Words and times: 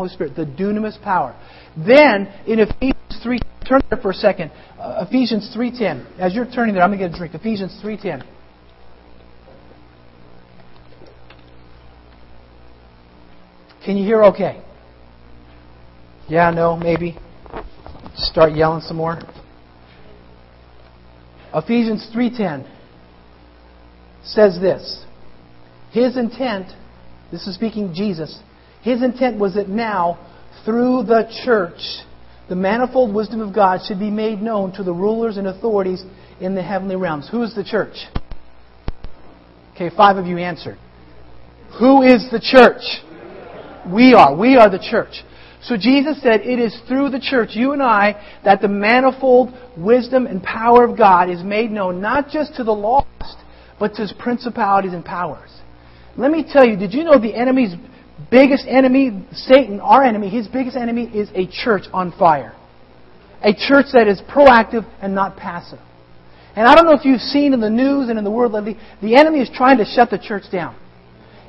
Holy 0.00 0.12
Spirit, 0.12 0.34
the 0.34 0.46
dunamis 0.46 1.00
power. 1.02 1.36
Then, 1.76 2.26
in 2.46 2.60
Ephesians 2.60 3.22
3, 3.22 3.38
turn 3.68 3.82
there 3.90 4.00
for 4.00 4.10
a 4.10 4.14
second. 4.14 4.50
Uh, 4.78 5.04
Ephesians 5.06 5.52
3.10. 5.54 6.18
As 6.18 6.34
you're 6.34 6.50
turning 6.50 6.74
there, 6.74 6.82
I'm 6.82 6.90
going 6.90 7.00
to 7.00 7.08
get 7.08 7.14
a 7.14 7.18
drink. 7.18 7.34
Ephesians 7.34 7.78
3.10. 7.84 8.26
Can 13.84 13.96
you 13.98 14.04
hear 14.04 14.24
okay? 14.24 14.62
Yeah, 16.28 16.50
no, 16.50 16.76
maybe. 16.76 17.18
Start 18.14 18.52
yelling 18.52 18.80
some 18.82 18.96
more. 18.96 19.18
Ephesians 21.54 22.08
3:10 22.14 22.64
says 24.22 24.60
this. 24.60 25.04
His 25.90 26.16
intent, 26.16 26.68
this 27.32 27.46
is 27.48 27.56
speaking 27.56 27.92
Jesus, 27.92 28.38
his 28.82 29.02
intent 29.02 29.38
was 29.38 29.54
that 29.54 29.68
now 29.68 30.18
through 30.64 31.04
the 31.04 31.30
church 31.44 31.80
the 32.50 32.56
manifold 32.56 33.14
wisdom 33.14 33.40
of 33.40 33.54
God 33.54 33.80
should 33.86 34.00
be 34.00 34.10
made 34.10 34.42
known 34.42 34.72
to 34.72 34.82
the 34.82 34.92
rulers 34.92 35.36
and 35.36 35.46
authorities 35.46 36.02
in 36.40 36.56
the 36.56 36.62
heavenly 36.62 36.96
realms. 36.96 37.28
Who 37.30 37.44
is 37.44 37.54
the 37.54 37.62
church? 37.62 37.94
Okay, 39.74 39.88
five 39.96 40.16
of 40.16 40.26
you 40.26 40.36
answered. 40.36 40.76
Who 41.78 42.02
is 42.02 42.28
the 42.32 42.40
church? 42.40 42.82
We 43.94 44.14
are. 44.14 44.36
We 44.36 44.56
are 44.56 44.68
the 44.68 44.84
church. 44.90 45.22
So 45.62 45.76
Jesus 45.76 46.20
said, 46.22 46.40
It 46.40 46.58
is 46.58 46.76
through 46.88 47.10
the 47.10 47.20
church, 47.20 47.50
you 47.52 47.72
and 47.72 47.82
I, 47.82 48.20
that 48.44 48.60
the 48.60 48.68
manifold 48.68 49.54
wisdom 49.76 50.26
and 50.26 50.42
power 50.42 50.84
of 50.84 50.98
God 50.98 51.30
is 51.30 51.44
made 51.44 51.70
known, 51.70 52.00
not 52.00 52.30
just 52.30 52.56
to 52.56 52.64
the 52.64 52.72
lost, 52.72 53.06
but 53.78 53.94
to 53.94 54.02
his 54.02 54.12
principalities 54.18 54.92
and 54.92 55.04
powers. 55.04 55.50
Let 56.16 56.32
me 56.32 56.44
tell 56.50 56.66
you, 56.66 56.76
did 56.76 56.92
you 56.92 57.04
know 57.04 57.18
the 57.18 57.34
enemy's 57.34 57.74
biggest 58.30 58.66
enemy, 58.68 59.26
Satan, 59.32 59.80
our 59.80 60.02
enemy, 60.02 60.28
his 60.28 60.48
biggest 60.48 60.76
enemy 60.76 61.04
is 61.04 61.28
a 61.34 61.46
church 61.46 61.84
on 61.92 62.12
fire? 62.18 62.54
A 63.42 63.52
church 63.52 63.86
that 63.92 64.06
is 64.06 64.20
proactive 64.30 64.86
and 65.00 65.14
not 65.14 65.36
passive. 65.36 65.78
And 66.56 66.66
I 66.66 66.74
don't 66.74 66.84
know 66.84 66.92
if 66.94 67.04
you've 67.04 67.20
seen 67.20 67.52
in 67.52 67.60
the 67.60 67.70
news 67.70 68.08
and 68.08 68.18
in 68.18 68.24
the 68.24 68.30
world 68.30 68.52
lately, 68.52 68.76
the 69.02 69.16
enemy 69.16 69.40
is 69.40 69.50
trying 69.54 69.78
to 69.78 69.84
shut 69.84 70.10
the 70.10 70.18
church 70.18 70.44
down. 70.50 70.76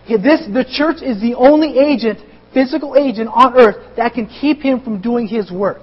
This, 0.08 0.42
the 0.52 0.66
church 0.70 1.02
is 1.02 1.22
the 1.22 1.36
only 1.36 1.78
agent 1.78 2.20
physical 2.54 2.96
agent 2.98 3.30
on 3.32 3.58
earth 3.58 3.96
that 3.98 4.14
can 4.14 4.28
keep 4.28 4.62
him 4.62 4.82
from 4.82 5.02
doing 5.02 5.28
his 5.28 5.52
work. 5.52 5.82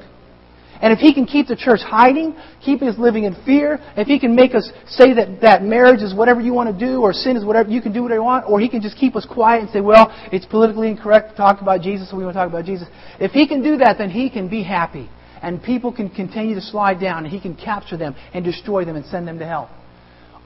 And 0.80 0.92
if 0.92 1.00
he 1.00 1.12
can 1.12 1.26
keep 1.26 1.48
the 1.48 1.56
church 1.56 1.80
hiding, 1.80 2.36
keep 2.64 2.82
us 2.82 2.96
living 2.98 3.24
in 3.24 3.34
fear, 3.44 3.80
if 3.96 4.06
he 4.06 4.18
can 4.18 4.34
make 4.36 4.54
us 4.54 4.70
say 4.86 5.12
that, 5.14 5.40
that 5.40 5.62
marriage 5.62 6.00
is 6.00 6.14
whatever 6.14 6.40
you 6.40 6.52
want 6.52 6.76
to 6.76 6.86
do, 6.86 7.00
or 7.00 7.12
sin 7.12 7.36
is 7.36 7.44
whatever, 7.44 7.68
you 7.68 7.82
can 7.82 7.92
do 7.92 8.02
whatever 8.02 8.20
you 8.20 8.24
want, 8.24 8.44
or 8.48 8.60
he 8.60 8.68
can 8.68 8.80
just 8.80 8.96
keep 8.96 9.16
us 9.16 9.26
quiet 9.26 9.62
and 9.62 9.70
say, 9.70 9.80
well, 9.80 10.06
it's 10.32 10.46
politically 10.46 10.88
incorrect 10.88 11.30
to 11.30 11.36
talk 11.36 11.60
about 11.60 11.80
Jesus, 11.80 12.10
so 12.10 12.16
we 12.16 12.24
want 12.24 12.34
to 12.34 12.40
talk 12.40 12.48
about 12.48 12.64
Jesus. 12.64 12.86
If 13.18 13.33
he 13.33 13.48
can 13.48 13.62
do 13.62 13.77
that, 13.78 13.98
then 13.98 14.11
he 14.11 14.30
can 14.30 14.48
be 14.48 14.62
happy. 14.62 15.11
And 15.42 15.62
people 15.62 15.92
can 15.92 16.11
continue 16.11 16.55
to 16.55 16.61
slide 16.61 17.00
down, 17.00 17.24
and 17.24 17.33
he 17.33 17.40
can 17.40 17.56
capture 17.56 17.96
them 17.96 18.14
and 18.33 18.44
destroy 18.44 18.84
them 18.84 18.96
and 18.96 19.05
send 19.06 19.27
them 19.27 19.38
to 19.38 19.46
hell. 19.46 19.70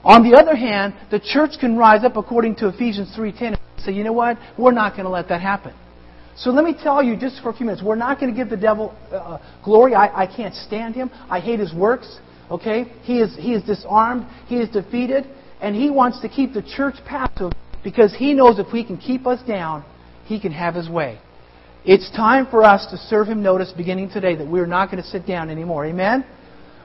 On 0.04 0.28
the 0.28 0.36
other 0.36 0.56
hand, 0.56 0.94
the 1.10 1.20
church 1.20 1.52
can 1.60 1.76
rise 1.76 2.04
up 2.04 2.16
according 2.16 2.56
to 2.56 2.68
Ephesians 2.68 3.14
3.10 3.16 3.42
and 3.42 3.58
say, 3.78 3.92
you 3.92 4.02
know 4.02 4.12
what? 4.12 4.36
We're 4.58 4.72
not 4.72 4.92
going 4.92 5.04
to 5.04 5.10
let 5.10 5.28
that 5.28 5.40
happen. 5.40 5.74
So 6.36 6.50
let 6.50 6.64
me 6.64 6.74
tell 6.74 7.02
you 7.02 7.16
just 7.16 7.42
for 7.42 7.50
a 7.50 7.52
few 7.52 7.66
minutes, 7.66 7.82
we're 7.84 7.94
not 7.94 8.18
going 8.18 8.32
to 8.32 8.36
give 8.36 8.48
the 8.48 8.56
devil 8.56 8.96
uh, 9.10 9.16
uh, 9.16 9.42
glory. 9.64 9.94
I, 9.94 10.22
I 10.22 10.26
can't 10.26 10.54
stand 10.54 10.94
him. 10.94 11.10
I 11.28 11.40
hate 11.40 11.60
his 11.60 11.74
works. 11.74 12.18
Okay? 12.50 12.84
He 13.02 13.18
is, 13.18 13.36
he 13.36 13.52
is 13.52 13.62
disarmed. 13.62 14.26
He 14.46 14.56
is 14.56 14.68
defeated. 14.70 15.26
And 15.60 15.76
he 15.76 15.90
wants 15.90 16.20
to 16.22 16.28
keep 16.28 16.54
the 16.54 16.62
church 16.62 16.96
passive 17.06 17.52
because 17.84 18.14
he 18.14 18.32
knows 18.32 18.58
if 18.58 18.72
we 18.72 18.84
can 18.84 18.96
keep 18.96 19.26
us 19.26 19.40
down, 19.46 19.84
he 20.24 20.40
can 20.40 20.52
have 20.52 20.74
his 20.74 20.88
way. 20.88 21.18
It's 21.84 22.10
time 22.12 22.46
for 22.50 22.62
us 22.62 22.86
to 22.90 22.96
serve 22.96 23.26
him 23.28 23.42
notice 23.42 23.72
beginning 23.76 24.10
today 24.10 24.36
that 24.36 24.46
we're 24.46 24.66
not 24.66 24.90
going 24.90 25.02
to 25.02 25.08
sit 25.08 25.26
down 25.26 25.50
anymore. 25.50 25.84
Amen? 25.86 26.24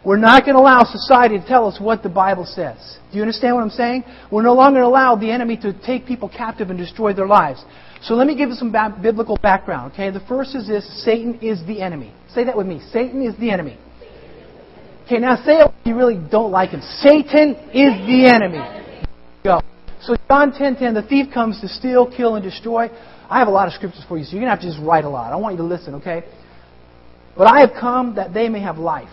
We're 0.03 0.17
not 0.17 0.43
going 0.43 0.55
to 0.55 0.61
allow 0.61 0.83
society 0.83 1.39
to 1.39 1.45
tell 1.45 1.67
us 1.67 1.79
what 1.79 2.01
the 2.01 2.09
Bible 2.09 2.45
says. 2.45 2.97
Do 3.11 3.17
you 3.17 3.21
understand 3.21 3.55
what 3.55 3.61
I'm 3.61 3.69
saying? 3.69 4.05
We're 4.31 4.43
no 4.43 4.53
longer 4.53 4.79
going 4.79 4.89
to 4.89 4.95
allow 4.95 5.15
the 5.15 5.29
enemy 5.29 5.57
to 5.57 5.73
take 5.85 6.05
people 6.05 6.29
captive 6.29 6.69
and 6.69 6.79
destroy 6.79 7.13
their 7.13 7.27
lives. 7.27 7.63
So 8.03 8.13
let 8.13 8.27
me 8.27 8.35
give 8.35 8.49
you 8.49 8.55
some 8.55 8.71
ba- 8.71 8.97
biblical 9.01 9.37
background, 9.41 9.93
okay? 9.93 10.09
The 10.11 10.25
first 10.27 10.55
is 10.55 10.67
this 10.67 10.85
Satan 11.03 11.39
is 11.41 11.65
the 11.65 11.81
enemy. 11.81 12.13
Say 12.33 12.43
that 12.43 12.55
with 12.55 12.67
me. 12.67 12.81
Satan 12.91 13.25
is 13.25 13.35
the 13.39 13.51
enemy. 13.51 13.77
Okay, 15.05 15.19
now 15.19 15.37
say 15.37 15.59
it 15.59 15.71
you 15.85 15.95
really 15.95 16.19
don't 16.29 16.51
like 16.51 16.71
him. 16.71 16.81
Satan 16.99 17.55
is 17.73 17.93
the 18.05 18.29
enemy. 18.31 18.59
Go. 19.43 19.61
So 20.01 20.15
John 20.27 20.51
10:10, 20.51 20.79
10, 20.79 20.93
the 20.93 21.01
thief 21.01 21.33
comes 21.33 21.59
to 21.61 21.67
steal, 21.67 22.05
kill, 22.05 22.35
and 22.35 22.43
destroy. 22.43 22.89
I 23.29 23.39
have 23.39 23.47
a 23.47 23.51
lot 23.51 23.67
of 23.67 23.73
scriptures 23.73 24.03
for 24.07 24.17
you, 24.17 24.25
so 24.25 24.31
you're 24.33 24.41
gonna 24.41 24.51
have 24.51 24.61
to 24.61 24.67
just 24.67 24.79
write 24.81 25.05
a 25.05 25.09
lot. 25.09 25.31
I 25.31 25.35
want 25.37 25.53
you 25.53 25.57
to 25.57 25.63
listen, 25.63 25.95
okay? 25.95 26.23
But 27.37 27.47
I 27.47 27.61
have 27.61 27.71
come 27.79 28.15
that 28.15 28.33
they 28.33 28.49
may 28.49 28.59
have 28.59 28.77
life. 28.77 29.09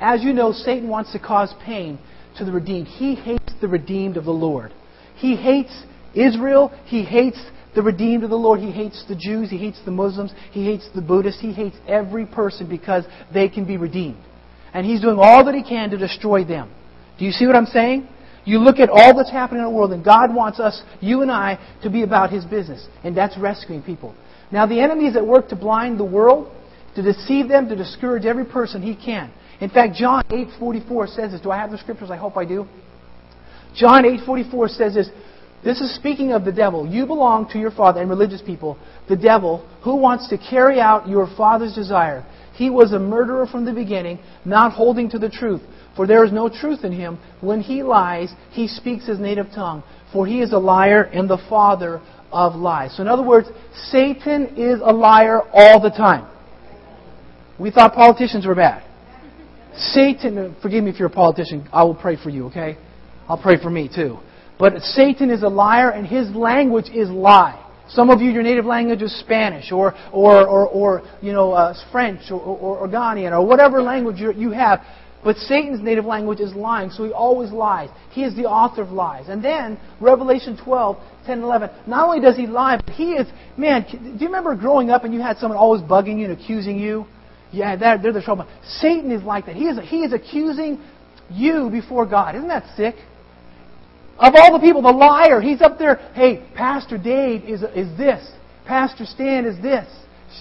As 0.00 0.22
you 0.22 0.32
know, 0.32 0.52
Satan 0.52 0.88
wants 0.88 1.12
to 1.12 1.18
cause 1.18 1.52
pain 1.64 1.98
to 2.36 2.44
the 2.44 2.52
redeemed. 2.52 2.88
He 2.88 3.14
hates 3.14 3.52
the 3.60 3.68
redeemed 3.68 4.16
of 4.16 4.24
the 4.24 4.32
Lord. 4.32 4.72
He 5.16 5.36
hates 5.36 5.72
Israel. 6.14 6.72
He 6.86 7.02
hates 7.02 7.38
the 7.74 7.82
redeemed 7.82 8.24
of 8.24 8.30
the 8.30 8.36
Lord. 8.36 8.60
He 8.60 8.70
hates 8.70 9.04
the 9.08 9.16
Jews. 9.16 9.50
He 9.50 9.58
hates 9.58 9.80
the 9.84 9.90
Muslims. 9.90 10.32
He 10.50 10.64
hates 10.64 10.88
the 10.94 11.02
Buddhists. 11.02 11.40
He 11.40 11.52
hates 11.52 11.76
every 11.86 12.26
person 12.26 12.68
because 12.68 13.04
they 13.32 13.48
can 13.48 13.64
be 13.64 13.76
redeemed. 13.76 14.22
And 14.72 14.86
he's 14.86 15.00
doing 15.00 15.18
all 15.18 15.44
that 15.44 15.54
he 15.54 15.62
can 15.62 15.90
to 15.90 15.98
destroy 15.98 16.44
them. 16.44 16.70
Do 17.18 17.24
you 17.24 17.32
see 17.32 17.46
what 17.46 17.56
I'm 17.56 17.66
saying? 17.66 18.08
You 18.44 18.58
look 18.58 18.78
at 18.78 18.88
all 18.88 19.16
that's 19.16 19.30
happening 19.30 19.62
in 19.62 19.68
the 19.68 19.76
world, 19.76 19.92
and 19.92 20.04
God 20.04 20.34
wants 20.34 20.58
us, 20.58 20.82
you 21.00 21.22
and 21.22 21.30
I, 21.30 21.58
to 21.82 21.90
be 21.90 22.02
about 22.02 22.30
his 22.30 22.44
business. 22.44 22.86
And 23.04 23.16
that's 23.16 23.36
rescuing 23.36 23.82
people. 23.82 24.14
Now, 24.50 24.66
the 24.66 24.80
enemy 24.80 25.06
is 25.06 25.16
at 25.16 25.26
work 25.26 25.48
to 25.50 25.56
blind 25.56 26.00
the 26.00 26.04
world, 26.04 26.50
to 26.96 27.02
deceive 27.02 27.48
them, 27.48 27.68
to 27.68 27.76
discourage 27.76 28.24
every 28.24 28.44
person 28.44 28.82
he 28.82 28.96
can. 28.96 29.30
In 29.60 29.68
fact, 29.68 29.94
John 29.94 30.24
8:44 30.30 31.08
says 31.14 31.32
this. 31.32 31.40
Do 31.40 31.50
I 31.50 31.58
have 31.58 31.70
the 31.70 31.78
scriptures? 31.78 32.10
I 32.10 32.16
hope 32.16 32.36
I 32.36 32.44
do. 32.44 32.66
John 33.74 34.04
8:44 34.04 34.68
says 34.70 34.94
this. 34.94 35.10
This 35.62 35.80
is 35.80 35.94
speaking 35.94 36.32
of 36.32 36.44
the 36.44 36.52
devil. 36.52 36.86
You 36.86 37.06
belong 37.06 37.48
to 37.50 37.58
your 37.58 37.70
father 37.70 38.00
and 38.00 38.08
religious 38.08 38.40
people, 38.40 38.78
the 39.08 39.16
devil, 39.16 39.66
who 39.84 39.96
wants 39.96 40.28
to 40.28 40.38
carry 40.38 40.80
out 40.80 41.08
your 41.08 41.28
father's 41.36 41.74
desire. 41.74 42.24
He 42.54 42.70
was 42.70 42.92
a 42.92 42.98
murderer 42.98 43.46
from 43.46 43.64
the 43.64 43.72
beginning, 43.72 44.18
not 44.44 44.72
holding 44.72 45.10
to 45.10 45.18
the 45.18 45.28
truth. 45.28 45.62
For 45.96 46.06
there 46.06 46.24
is 46.24 46.32
no 46.32 46.48
truth 46.48 46.84
in 46.84 46.92
him. 46.92 47.18
When 47.40 47.60
he 47.60 47.82
lies, 47.82 48.32
he 48.52 48.68
speaks 48.68 49.06
his 49.06 49.18
native 49.18 49.48
tongue. 49.54 49.82
For 50.12 50.26
he 50.26 50.40
is 50.40 50.52
a 50.52 50.58
liar 50.58 51.02
and 51.02 51.28
the 51.28 51.38
father 51.48 52.00
of 52.32 52.54
lies. 52.54 52.96
So, 52.96 53.02
in 53.02 53.08
other 53.08 53.22
words, 53.22 53.48
Satan 53.74 54.54
is 54.56 54.80
a 54.82 54.92
liar 54.92 55.42
all 55.52 55.80
the 55.80 55.90
time. 55.90 56.26
We 57.58 57.70
thought 57.70 57.92
politicians 57.92 58.46
were 58.46 58.54
bad. 58.54 58.84
Satan, 59.76 60.56
forgive 60.62 60.84
me 60.84 60.90
if 60.90 60.98
you're 60.98 61.08
a 61.08 61.12
politician, 61.12 61.68
I 61.72 61.84
will 61.84 61.94
pray 61.94 62.16
for 62.16 62.30
you, 62.30 62.46
okay? 62.46 62.76
I'll 63.28 63.40
pray 63.40 63.60
for 63.60 63.70
me 63.70 63.88
too. 63.94 64.18
But 64.60 64.82
Satan 64.82 65.30
is 65.30 65.42
a 65.42 65.48
liar 65.48 65.90
and 65.90 66.06
his 66.06 66.28
language 66.36 66.90
is 66.94 67.08
lie. 67.08 67.56
Some 67.88 68.10
of 68.10 68.20
you, 68.20 68.30
your 68.30 68.42
native 68.42 68.66
language 68.66 69.00
is 69.00 69.18
Spanish 69.18 69.72
or, 69.72 69.94
or, 70.12 70.46
or, 70.46 70.68
or 70.68 71.02
you 71.22 71.32
know, 71.32 71.52
uh, 71.52 71.74
French 71.90 72.30
or, 72.30 72.38
or, 72.38 72.78
or 72.78 72.86
Ghanaian 72.88 73.32
or 73.32 73.44
whatever 73.44 73.80
language 73.80 74.18
you, 74.18 74.50
have. 74.50 74.80
But 75.24 75.36
Satan's 75.36 75.82
native 75.82 76.04
language 76.04 76.40
is 76.40 76.54
lying, 76.54 76.90
so 76.90 77.04
he 77.04 77.10
always 77.10 77.50
lies. 77.50 77.88
He 78.10 78.22
is 78.22 78.36
the 78.36 78.44
author 78.44 78.82
of 78.82 78.90
lies. 78.90 79.28
And 79.28 79.42
then, 79.42 79.78
Revelation 79.98 80.58
12, 80.62 80.96
10 81.26 81.32
and 81.32 81.42
11, 81.42 81.70
not 81.86 82.06
only 82.06 82.20
does 82.20 82.36
he 82.36 82.46
lie, 82.46 82.76
but 82.76 82.94
he 82.94 83.12
is, 83.12 83.26
man, 83.56 83.86
do 83.90 83.98
you 83.98 84.26
remember 84.26 84.54
growing 84.54 84.90
up 84.90 85.04
and 85.04 85.12
you 85.12 85.20
had 85.20 85.38
someone 85.38 85.58
always 85.58 85.82
bugging 85.82 86.18
you 86.18 86.26
and 86.26 86.38
accusing 86.38 86.78
you? 86.78 87.06
Yeah, 87.50 87.76
they're, 87.76 87.98
they're 87.98 88.12
the 88.12 88.22
trouble. 88.22 88.46
Satan 88.64 89.10
is 89.10 89.22
like 89.22 89.46
that. 89.46 89.56
He 89.56 89.64
is, 89.64 89.78
he 89.88 90.02
is 90.02 90.12
accusing 90.12 90.80
you 91.30 91.70
before 91.70 92.06
God. 92.06 92.36
Isn't 92.36 92.48
that 92.48 92.64
sick? 92.76 92.94
Of 94.20 94.34
all 94.36 94.52
the 94.52 94.58
people, 94.58 94.82
the 94.82 94.92
liar, 94.92 95.40
he's 95.40 95.62
up 95.62 95.78
there, 95.78 95.96
hey, 96.14 96.46
Pastor 96.54 96.98
Dave 96.98 97.42
is, 97.44 97.62
is 97.62 97.96
this. 97.96 98.30
Pastor 98.66 99.06
Stan 99.06 99.46
is 99.46 99.60
this. 99.62 99.88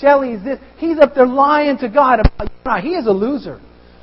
Shelley 0.02 0.34
is 0.34 0.44
this. 0.44 0.60
He's 0.78 1.00
up 1.00 1.16
there 1.16 1.26
lying 1.26 1.78
to 1.78 1.88
God 1.88 2.20
about 2.20 2.84
you. 2.84 2.90
He 2.90 2.96
is 2.96 3.08
a 3.08 3.12
loser. 3.12 3.60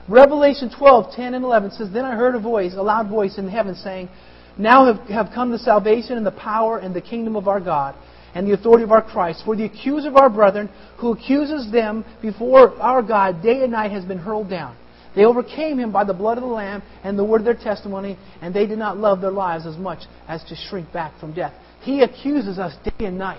Revelation 0.09 0.73
12, 0.77 1.15
10 1.15 1.35
and 1.35 1.45
11 1.45 1.73
says, 1.73 1.91
Then 1.93 2.07
I 2.07 2.17
heard 2.17 2.35
a 2.35 2.41
voice, 2.41 2.73
a 2.75 2.83
loud 2.83 3.11
voice 3.11 3.37
in 3.37 3.49
heaven 3.49 3.75
saying, 3.75 4.09
Now 4.57 4.93
have, 4.93 5.09
have 5.09 5.35
come 5.35 5.51
the 5.51 5.59
salvation 5.59 6.17
and 6.17 6.25
the 6.25 6.33
power 6.33 6.79
and 6.79 6.95
the 6.95 7.03
kingdom 7.03 7.37
of 7.37 7.47
our 7.47 7.61
God 7.61 7.95
and 8.35 8.47
the 8.47 8.55
authority 8.55 8.83
of 8.83 8.93
our 8.93 9.03
Christ. 9.03 9.43
For 9.45 9.57
the 9.57 9.65
accuser 9.65 10.09
of 10.09 10.17
our 10.17 10.31
brethren, 10.31 10.71
who 10.99 11.13
accuses 11.13 11.71
them 11.71 12.05
before 12.23 12.81
our 12.81 13.03
God 13.03 13.43
day 13.43 13.63
and 13.63 13.73
night, 13.73 13.91
has 13.93 14.05
been 14.05 14.19
hurled 14.19 14.49
down. 14.49 14.77
They 15.17 15.25
overcame 15.25 15.81
him 15.81 15.91
by 15.91 16.05
the 16.05 16.13
blood 16.13 16.37
of 16.37 16.43
the 16.43 16.51
Lamb 16.51 16.83
and 17.03 17.19
the 17.19 17.25
word 17.25 17.41
of 17.41 17.47
their 17.47 17.55
testimony, 17.55 18.19
and 18.43 18.55
they 18.55 18.67
did 18.67 18.79
not 18.79 18.99
love 18.99 19.23
their 19.23 19.31
lives 19.31 19.67
as 19.67 19.79
much 19.79 20.01
as 20.29 20.45
to 20.45 20.55
shrink 20.55 20.93
back 20.93 21.19
from 21.19 21.33
death. 21.33 21.55
He 21.81 22.03
accuses 22.03 22.59
us 22.59 22.75
day 22.85 23.07
and 23.07 23.17
night. 23.17 23.39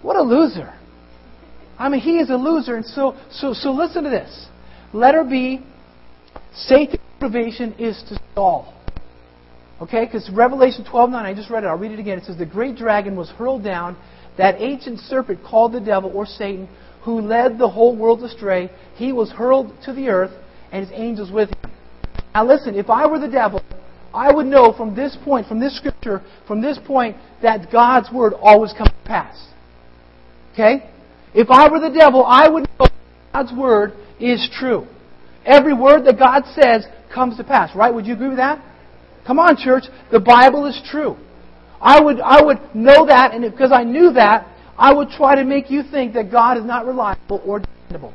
What 0.00 0.16
a 0.16 0.22
loser. 0.22 0.72
I 1.78 1.90
mean, 1.90 2.00
he 2.00 2.18
is 2.18 2.30
a 2.30 2.36
loser. 2.36 2.74
And 2.74 2.86
so, 2.86 3.16
so, 3.30 3.52
so 3.52 3.70
listen 3.70 4.04
to 4.04 4.10
this. 4.10 4.46
Letter 4.94 5.24
B, 5.24 5.60
Satan's 6.54 7.00
motivation 7.20 7.74
is 7.74 8.02
to 8.08 8.18
stall. 8.32 8.72
Okay? 9.82 10.06
Because 10.06 10.30
Revelation 10.32 10.86
12 10.88 11.10
9, 11.10 11.26
I 11.26 11.34
just 11.34 11.50
read 11.50 11.64
it. 11.64 11.66
I'll 11.66 11.76
read 11.76 11.92
it 11.92 11.98
again. 11.98 12.16
It 12.16 12.24
says, 12.24 12.38
The 12.38 12.46
great 12.46 12.76
dragon 12.76 13.14
was 13.14 13.28
hurled 13.30 13.62
down, 13.62 13.96
that 14.38 14.54
ancient 14.58 15.00
serpent 15.00 15.40
called 15.44 15.72
the 15.72 15.80
devil 15.80 16.10
or 16.14 16.24
Satan, 16.24 16.66
who 17.02 17.20
led 17.20 17.58
the 17.58 17.68
whole 17.68 17.94
world 17.94 18.22
astray, 18.22 18.70
he 18.94 19.12
was 19.12 19.30
hurled 19.30 19.72
to 19.84 19.92
the 19.92 20.08
earth 20.08 20.30
and 20.72 20.84
his 20.84 20.92
angels 20.98 21.30
with 21.30 21.50
him. 21.50 21.70
Now 22.34 22.46
listen, 22.46 22.74
if 22.74 22.90
I 22.90 23.06
were 23.06 23.18
the 23.18 23.28
devil, 23.28 23.62
I 24.14 24.32
would 24.32 24.46
know 24.46 24.74
from 24.76 24.94
this 24.96 25.16
point, 25.24 25.46
from 25.46 25.60
this 25.60 25.76
scripture, 25.76 26.22
from 26.46 26.60
this 26.60 26.78
point, 26.84 27.16
that 27.42 27.70
God's 27.70 28.10
word 28.12 28.34
always 28.34 28.72
comes 28.72 28.90
to 28.90 29.06
pass. 29.08 29.48
Okay? 30.52 30.90
If 31.34 31.48
I 31.50 31.70
were 31.70 31.80
the 31.80 31.94
devil, 31.96 32.24
I 32.24 32.48
would 32.48 32.66
know 32.78 32.86
God's 33.32 33.52
word 33.52 33.92
is 34.20 34.48
true. 34.58 34.86
Every 35.44 35.72
word 35.72 36.04
that 36.04 36.18
God 36.18 36.42
says 36.60 36.86
comes 37.12 37.36
to 37.36 37.44
pass, 37.44 37.74
right? 37.74 37.92
Would 37.92 38.06
you 38.06 38.14
agree 38.14 38.28
with 38.28 38.36
that? 38.36 38.62
Come 39.26 39.38
on, 39.38 39.56
church. 39.56 39.84
The 40.10 40.20
Bible 40.20 40.66
is 40.66 40.80
true. 40.90 41.16
I 41.80 42.00
would, 42.00 42.20
I 42.20 42.42
would 42.42 42.58
know 42.74 43.06
that, 43.06 43.34
and 43.34 43.50
because 43.50 43.72
I 43.72 43.82
knew 43.82 44.12
that, 44.12 44.46
I 44.78 44.92
would 44.92 45.08
try 45.08 45.34
to 45.34 45.44
make 45.44 45.70
you 45.70 45.82
think 45.82 46.14
that 46.14 46.30
God 46.30 46.56
is 46.58 46.64
not 46.64 46.86
reliable 46.86 47.42
or 47.44 47.60
dependable. 47.60 48.14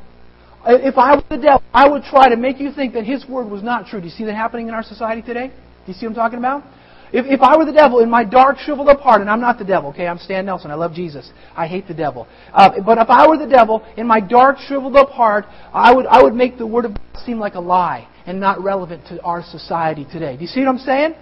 If 0.68 0.98
I 0.98 1.16
were 1.16 1.22
the 1.30 1.42
devil, 1.42 1.62
I 1.72 1.88
would 1.88 2.02
try 2.02 2.28
to 2.28 2.36
make 2.36 2.60
you 2.60 2.70
think 2.70 2.92
that 2.92 3.04
His 3.04 3.26
word 3.26 3.50
was 3.50 3.62
not 3.62 3.86
true. 3.86 4.00
Do 4.00 4.06
you 4.06 4.12
see 4.12 4.24
that 4.24 4.34
happening 4.34 4.68
in 4.68 4.74
our 4.74 4.82
society 4.82 5.22
today? 5.22 5.48
Do 5.48 5.92
you 5.92 5.94
see 5.94 6.06
what 6.06 6.10
I'm 6.10 6.16
talking 6.16 6.38
about? 6.38 6.62
If, 7.10 7.24
if 7.24 7.40
I 7.40 7.56
were 7.56 7.64
the 7.64 7.72
devil 7.72 8.00
in 8.00 8.10
my 8.10 8.22
dark, 8.22 8.58
shriveled 8.58 8.88
up 8.88 9.00
heart, 9.00 9.22
and 9.22 9.30
I'm 9.30 9.40
not 9.40 9.58
the 9.58 9.64
devil, 9.64 9.88
okay, 9.90 10.06
I'm 10.06 10.18
Stan 10.18 10.44
Nelson, 10.44 10.70
I 10.70 10.74
love 10.74 10.92
Jesus, 10.92 11.30
I 11.56 11.66
hate 11.66 11.88
the 11.88 11.94
devil. 11.94 12.26
Uh, 12.52 12.82
but 12.84 12.98
if 12.98 13.08
I 13.08 13.26
were 13.26 13.38
the 13.38 13.46
devil 13.46 13.82
in 13.96 14.06
my 14.06 14.20
dark, 14.20 14.58
shriveled 14.58 14.94
up 14.94 15.08
heart, 15.08 15.46
I 15.72 15.94
would, 15.94 16.04
I 16.04 16.22
would 16.22 16.34
make 16.34 16.58
the 16.58 16.66
word 16.66 16.84
of 16.84 16.92
God 16.92 17.24
seem 17.24 17.38
like 17.38 17.54
a 17.54 17.60
lie 17.60 18.06
and 18.26 18.38
not 18.38 18.62
relevant 18.62 19.06
to 19.06 19.22
our 19.22 19.42
society 19.42 20.06
today. 20.12 20.36
Do 20.36 20.42
you 20.42 20.48
see 20.48 20.60
what 20.60 20.68
I'm 20.68 20.78
saying? 20.78 21.14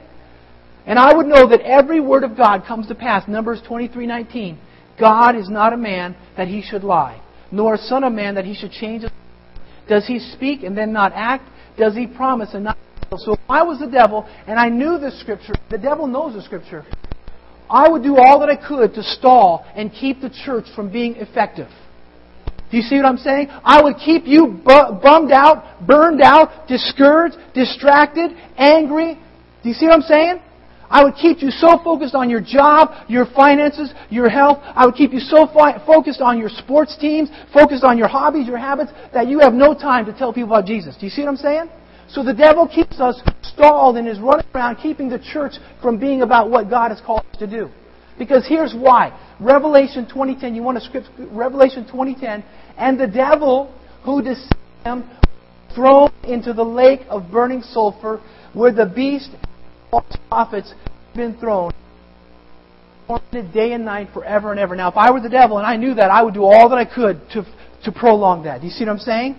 And 0.86 0.98
I 0.98 1.14
would 1.14 1.26
know 1.26 1.48
that 1.48 1.60
every 1.60 2.00
word 2.00 2.24
of 2.24 2.36
God 2.36 2.64
comes 2.66 2.88
to 2.88 2.96
pass. 2.96 3.28
Numbers 3.28 3.62
23:19. 3.68 4.58
God 4.98 5.36
is 5.36 5.48
not 5.48 5.72
a 5.72 5.76
man 5.76 6.16
that 6.36 6.48
he 6.48 6.62
should 6.62 6.82
lie, 6.82 7.20
nor 7.52 7.74
a 7.74 7.78
son 7.78 8.02
of 8.02 8.12
man 8.12 8.34
that 8.36 8.44
he 8.44 8.54
should 8.54 8.72
change 8.72 9.02
his 9.02 9.10
does 9.88 10.06
he 10.06 10.18
speak 10.18 10.62
and 10.62 10.76
then 10.76 10.92
not 10.92 11.12
act? 11.14 11.48
Does 11.78 11.94
he 11.94 12.06
promise 12.06 12.50
and 12.54 12.64
not 12.64 12.78
fulfill? 13.08 13.18
So 13.18 13.32
if 13.34 13.40
I 13.48 13.62
was 13.62 13.78
the 13.78 13.86
devil 13.86 14.26
and 14.46 14.58
I 14.58 14.68
knew 14.68 14.98
the 14.98 15.10
scripture, 15.20 15.54
the 15.70 15.78
devil 15.78 16.06
knows 16.06 16.34
the 16.34 16.42
scripture, 16.42 16.84
I 17.68 17.88
would 17.88 18.02
do 18.02 18.16
all 18.16 18.40
that 18.40 18.48
I 18.48 18.56
could 18.56 18.94
to 18.94 19.02
stall 19.02 19.66
and 19.74 19.92
keep 19.92 20.20
the 20.20 20.30
church 20.44 20.66
from 20.74 20.90
being 20.90 21.16
effective. 21.16 21.68
Do 22.70 22.76
you 22.76 22.82
see 22.82 22.96
what 22.96 23.06
I'm 23.06 23.16
saying? 23.16 23.48
I 23.50 23.82
would 23.82 23.96
keep 24.04 24.26
you 24.26 24.60
bummed 24.64 25.30
out, 25.30 25.86
burned 25.86 26.20
out, 26.20 26.66
discouraged, 26.66 27.36
distracted, 27.54 28.32
angry. 28.56 29.14
Do 29.62 29.68
you 29.68 29.74
see 29.74 29.86
what 29.86 29.94
I'm 29.94 30.02
saying? 30.02 30.40
I 30.88 31.02
would 31.04 31.14
keep 31.14 31.42
you 31.42 31.50
so 31.50 31.78
focused 31.82 32.14
on 32.14 32.30
your 32.30 32.40
job, 32.40 32.90
your 33.08 33.26
finances, 33.34 33.92
your 34.10 34.28
health. 34.28 34.58
I 34.62 34.86
would 34.86 34.94
keep 34.94 35.12
you 35.12 35.20
so 35.20 35.46
fi- 35.46 35.84
focused 35.84 36.20
on 36.20 36.38
your 36.38 36.48
sports 36.48 36.96
teams, 36.98 37.28
focused 37.52 37.84
on 37.84 37.98
your 37.98 38.08
hobbies, 38.08 38.46
your 38.46 38.58
habits, 38.58 38.92
that 39.12 39.26
you 39.28 39.40
have 39.40 39.52
no 39.52 39.74
time 39.74 40.06
to 40.06 40.12
tell 40.12 40.32
people 40.32 40.50
about 40.50 40.66
Jesus. 40.66 40.96
Do 40.96 41.06
you 41.06 41.10
see 41.10 41.22
what 41.22 41.30
I'm 41.30 41.36
saying? 41.36 41.70
So 42.08 42.22
the 42.22 42.34
devil 42.34 42.68
keeps 42.68 43.00
us 43.00 43.20
stalled 43.42 43.96
and 43.96 44.06
is 44.06 44.20
running 44.20 44.46
around 44.54 44.76
keeping 44.76 45.08
the 45.08 45.18
church 45.18 45.54
from 45.82 45.98
being 45.98 46.22
about 46.22 46.50
what 46.50 46.70
God 46.70 46.90
has 46.90 47.00
called 47.04 47.24
us 47.32 47.38
to 47.38 47.46
do. 47.46 47.68
Because 48.18 48.46
here's 48.48 48.74
why. 48.74 49.18
Revelation 49.40 50.06
2010, 50.08 50.54
you 50.54 50.62
want 50.62 50.78
to 50.78 50.84
script 50.84 51.08
Revelation 51.18 51.84
2010, 51.84 52.44
and 52.78 52.98
the 52.98 53.06
devil 53.06 53.74
who 54.04 54.22
deceived 54.22 54.54
them 54.84 55.10
thrown 55.74 56.10
into 56.24 56.52
the 56.52 56.64
lake 56.64 57.00
of 57.08 57.30
burning 57.30 57.60
sulfur 57.60 58.22
where 58.54 58.72
the 58.72 58.86
beast 58.86 59.30
false 59.90 60.16
prophets 60.28 60.72
have 60.72 61.16
been 61.16 61.38
thrown 61.38 61.72
day 63.52 63.72
and 63.72 63.84
night 63.84 64.08
forever 64.12 64.50
and 64.50 64.60
ever. 64.60 64.74
Now, 64.74 64.88
if 64.88 64.96
I 64.96 65.10
were 65.10 65.20
the 65.20 65.28
devil 65.28 65.58
and 65.58 65.66
I 65.66 65.76
knew 65.76 65.94
that, 65.94 66.10
I 66.10 66.22
would 66.22 66.34
do 66.34 66.44
all 66.44 66.68
that 66.68 66.76
I 66.76 66.84
could 66.84 67.20
to, 67.30 67.44
to 67.84 67.92
prolong 67.92 68.44
that. 68.44 68.60
Do 68.60 68.66
you 68.66 68.72
see 68.72 68.84
what 68.84 68.92
I'm 68.92 68.98
saying? 68.98 69.36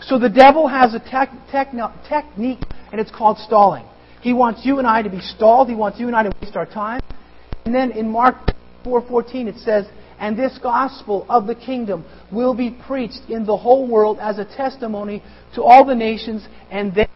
So 0.00 0.18
the 0.18 0.28
devil 0.28 0.68
has 0.68 0.94
a 0.94 0.98
tech, 0.98 1.30
technique, 1.50 2.60
and 2.92 3.00
it's 3.00 3.10
called 3.10 3.38
stalling. 3.38 3.84
He 4.20 4.32
wants 4.32 4.62
you 4.64 4.78
and 4.78 4.86
I 4.86 5.02
to 5.02 5.10
be 5.10 5.20
stalled. 5.20 5.68
He 5.68 5.74
wants 5.74 6.00
you 6.00 6.06
and 6.06 6.16
I 6.16 6.24
to 6.24 6.32
waste 6.40 6.56
our 6.56 6.66
time. 6.66 7.00
And 7.64 7.74
then 7.74 7.90
in 7.92 8.10
Mark 8.10 8.36
4:14 8.84 9.48
it 9.48 9.56
says, 9.58 9.86
"And 10.18 10.36
this 10.36 10.58
gospel 10.58 11.26
of 11.28 11.46
the 11.46 11.54
kingdom 11.54 12.04
will 12.30 12.54
be 12.54 12.70
preached 12.70 13.28
in 13.28 13.44
the 13.46 13.56
whole 13.56 13.86
world 13.86 14.18
as 14.20 14.38
a 14.38 14.44
testimony 14.44 15.22
to 15.54 15.62
all 15.62 15.84
the 15.84 15.94
nations, 15.94 16.46
and 16.70 16.94
then 16.94 17.06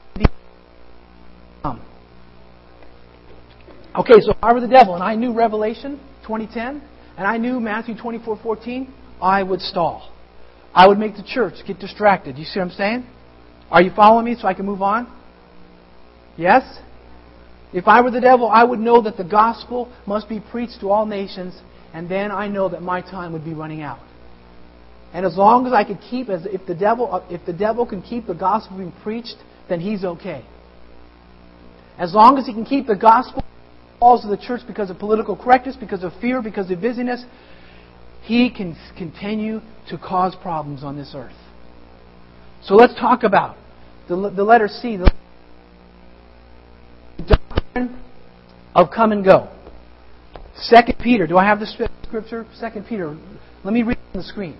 Okay, 3.99 4.21
so 4.21 4.31
if 4.31 4.37
I 4.45 4.53
were 4.53 4.61
the 4.61 4.69
devil 4.69 4.95
and 4.95 5.03
I 5.03 5.17
knew 5.17 5.33
Revelation 5.33 5.99
2010 6.23 6.81
and 7.17 7.27
I 7.27 7.37
knew 7.37 7.59
Matthew 7.59 7.97
24:14, 7.97 8.87
I 9.21 9.43
would 9.43 9.61
stall. 9.61 10.13
I 10.73 10.87
would 10.87 11.01
make 11.01 11.17
the 11.17 11.25
church 11.25 11.55
get 11.67 11.81
distracted. 11.81 12.39
You 12.39 12.45
see 12.45 12.61
what 12.61 12.67
I'm 12.67 12.71
saying? 12.71 13.07
Are 13.73 13.83
you 13.83 13.91
following 13.91 14.25
me 14.25 14.37
so 14.37 14.47
I 14.47 14.55
can 14.55 14.67
move 14.67 14.83
on? 14.83 15.09
Yes? 16.37 16.63
If 17.73 17.89
I 17.89 18.01
were 18.01 18.13
the 18.13 18.21
devil, 18.21 18.49
I 18.49 18.63
would 18.63 18.79
know 18.79 19.03
that 19.03 19.17
the 19.17 19.25
gospel 19.25 19.91
must 20.07 20.29
be 20.29 20.39
preached 20.39 20.79
to 20.81 20.91
all 20.91 21.05
nations, 21.05 21.61
and 21.93 22.09
then 22.09 22.31
I 22.31 22.47
know 22.47 22.69
that 22.69 22.83
my 22.83 23.01
time 23.01 23.33
would 23.33 23.45
be 23.45 23.53
running 23.53 23.83
out. 23.83 23.99
And 25.13 25.27
as 25.27 25.37
long 25.37 25.67
as 25.67 25.73
I 25.73 25.83
could 25.83 25.99
keep, 26.09 26.29
as 26.29 26.47
if 26.47 26.65
the 26.67 26.75
devil, 26.75 27.13
uh, 27.13 27.25
if 27.29 27.45
the 27.47 27.53
devil 27.53 27.85
can 27.85 28.03
keep 28.03 28.29
the 28.29 28.35
gospel 28.35 28.79
being 28.79 28.93
preached, 29.03 29.37
then 29.69 29.81
he's 29.81 30.05
okay. 30.05 30.45
As 31.99 32.15
long 32.15 32.39
as 32.39 32.47
he 32.47 32.53
can 32.53 32.65
keep 32.65 32.87
the 32.87 32.95
gospel 32.95 33.43
calls 34.01 34.25
of 34.25 34.31
the 34.31 34.37
church 34.37 34.61
because 34.67 34.91
of 34.91 34.99
political 34.99 35.37
correctness, 35.37 35.77
because 35.77 36.05
of 36.05 36.13
fear, 36.21 36.43
because 36.43 36.71
of 36.71 36.81
busyness, 36.81 37.25
he 38.23 38.51
can 38.51 38.77
continue 38.97 39.61
to 39.89 39.99
cause 39.99 40.35
problems 40.41 40.85
on 40.85 40.97
this 40.97 41.13
earth. 41.15 41.33
So 42.63 42.75
let's 42.75 42.95
talk 42.95 43.23
about 43.23 43.57
the, 44.09 44.33
the 44.35 44.45
letter 44.45 44.69
C, 44.69 44.97
the 44.97 45.11
doctrine 47.27 48.03
of 48.75 48.91
come 48.95 49.13
and 49.13 49.25
go. 49.25 49.49
Second 50.57 50.99
Peter. 50.99 51.27
Do 51.27 51.39
I 51.39 51.45
have 51.45 51.61
the 51.61 51.67
scripture? 51.67 52.47
Second 52.55 52.87
Peter. 52.89 53.17
Let 53.65 53.73
me 53.73 53.83
read 53.83 53.99
on 54.15 54.21
the 54.21 54.23
screen. 54.23 54.59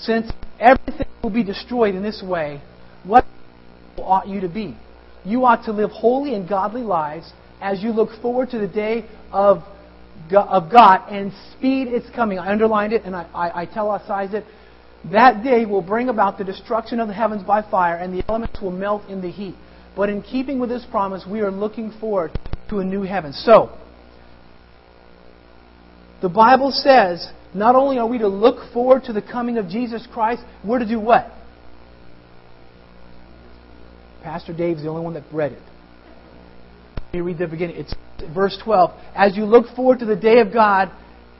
Since 0.00 0.30
everything 0.58 1.06
will 1.22 1.30
be 1.30 1.42
destroyed 1.42 1.94
in 1.94 2.02
this 2.02 2.22
way, 2.24 2.62
what 3.04 3.24
ought 3.98 4.28
you 4.28 4.40
to 4.40 4.48
be? 4.48 4.76
You 5.24 5.44
ought 5.44 5.64
to 5.64 5.72
live 5.72 5.90
holy 5.90 6.34
and 6.34 6.48
godly 6.48 6.82
lives 6.82 7.32
as 7.60 7.82
you 7.82 7.90
look 7.90 8.10
forward 8.20 8.50
to 8.50 8.58
the 8.58 8.68
day 8.68 9.08
of 9.32 9.62
of 10.34 10.70
God 10.70 11.08
and 11.08 11.32
speed 11.52 11.88
its 11.88 12.06
coming. 12.14 12.38
I 12.38 12.50
underlined 12.50 12.92
it 12.92 13.02
and 13.04 13.14
I, 13.14 13.28
I, 13.34 13.62
italicized 13.62 14.34
it. 14.34 14.44
That 15.12 15.44
day 15.44 15.64
will 15.66 15.82
bring 15.82 16.08
about 16.08 16.38
the 16.38 16.44
destruction 16.44 16.98
of 16.98 17.06
the 17.06 17.14
heavens 17.14 17.42
by 17.44 17.62
fire, 17.62 17.96
and 17.96 18.12
the 18.12 18.24
elements 18.28 18.60
will 18.60 18.72
melt 18.72 19.08
in 19.08 19.20
the 19.20 19.30
heat. 19.30 19.54
But 19.94 20.08
in 20.08 20.20
keeping 20.20 20.58
with 20.58 20.68
this 20.68 20.84
promise, 20.90 21.24
we 21.30 21.40
are 21.40 21.50
looking 21.50 21.92
forward 22.00 22.32
to 22.70 22.80
a 22.80 22.84
new 22.84 23.02
heaven. 23.02 23.32
So, 23.32 23.78
the 26.22 26.28
Bible 26.28 26.72
says 26.72 27.30
not 27.54 27.76
only 27.76 27.98
are 27.98 28.06
we 28.06 28.18
to 28.18 28.26
look 28.26 28.72
forward 28.72 29.04
to 29.04 29.12
the 29.12 29.22
coming 29.22 29.58
of 29.58 29.68
Jesus 29.68 30.06
Christ, 30.12 30.42
we're 30.64 30.80
to 30.80 30.88
do 30.88 30.98
what? 30.98 31.30
Pastor 34.24 34.52
Dave's 34.52 34.82
the 34.82 34.88
only 34.88 35.02
one 35.02 35.14
that 35.14 35.22
read 35.32 35.52
it. 35.52 35.62
Read 37.20 37.38
the 37.38 37.46
beginning. 37.46 37.76
It's 37.76 37.94
verse 38.34 38.58
12. 38.62 38.90
As 39.14 39.36
you 39.36 39.44
look 39.44 39.74
forward 39.74 39.98
to 40.00 40.04
the 40.04 40.16
day 40.16 40.40
of 40.40 40.52
God 40.52 40.90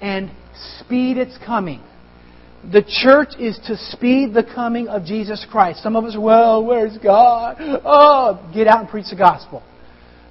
and 0.01 0.31
speed 0.81 1.17
its 1.19 1.39
coming. 1.45 1.83
The 2.73 2.83
church 2.83 3.39
is 3.39 3.59
to 3.67 3.77
speed 3.77 4.35
the 4.35 4.43
coming 4.43 4.89
of 4.89 5.05
Jesus 5.05 5.47
Christ. 5.51 5.83
Some 5.83 5.95
of 5.95 6.05
us 6.05 6.17
well, 6.19 6.65
where's 6.65 6.99
God? 6.99 7.57
Oh, 7.85 8.51
get 8.53 8.67
out 8.67 8.81
and 8.81 8.89
preach 8.89 9.07
the 9.11 9.17
gospel. 9.17 9.63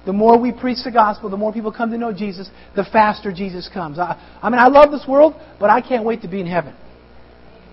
The 0.04 0.12
more 0.12 0.38
we 0.38 0.52
preach 0.52 0.78
the 0.84 0.92
gospel, 0.92 1.30
the 1.30 1.36
more 1.36 1.52
people 1.52 1.72
come 1.72 1.90
to 1.90 1.98
know 1.98 2.12
Jesus, 2.12 2.48
the 2.76 2.84
faster 2.84 3.32
Jesus 3.32 3.68
comes. 3.72 3.98
I, 3.98 4.20
I 4.42 4.50
mean, 4.50 4.60
I 4.60 4.68
love 4.68 4.92
this 4.92 5.04
world, 5.08 5.34
but 5.58 5.70
I 5.70 5.80
can't 5.80 6.04
wait 6.04 6.22
to 6.22 6.28
be 6.28 6.40
in 6.40 6.46
heaven. 6.46 6.74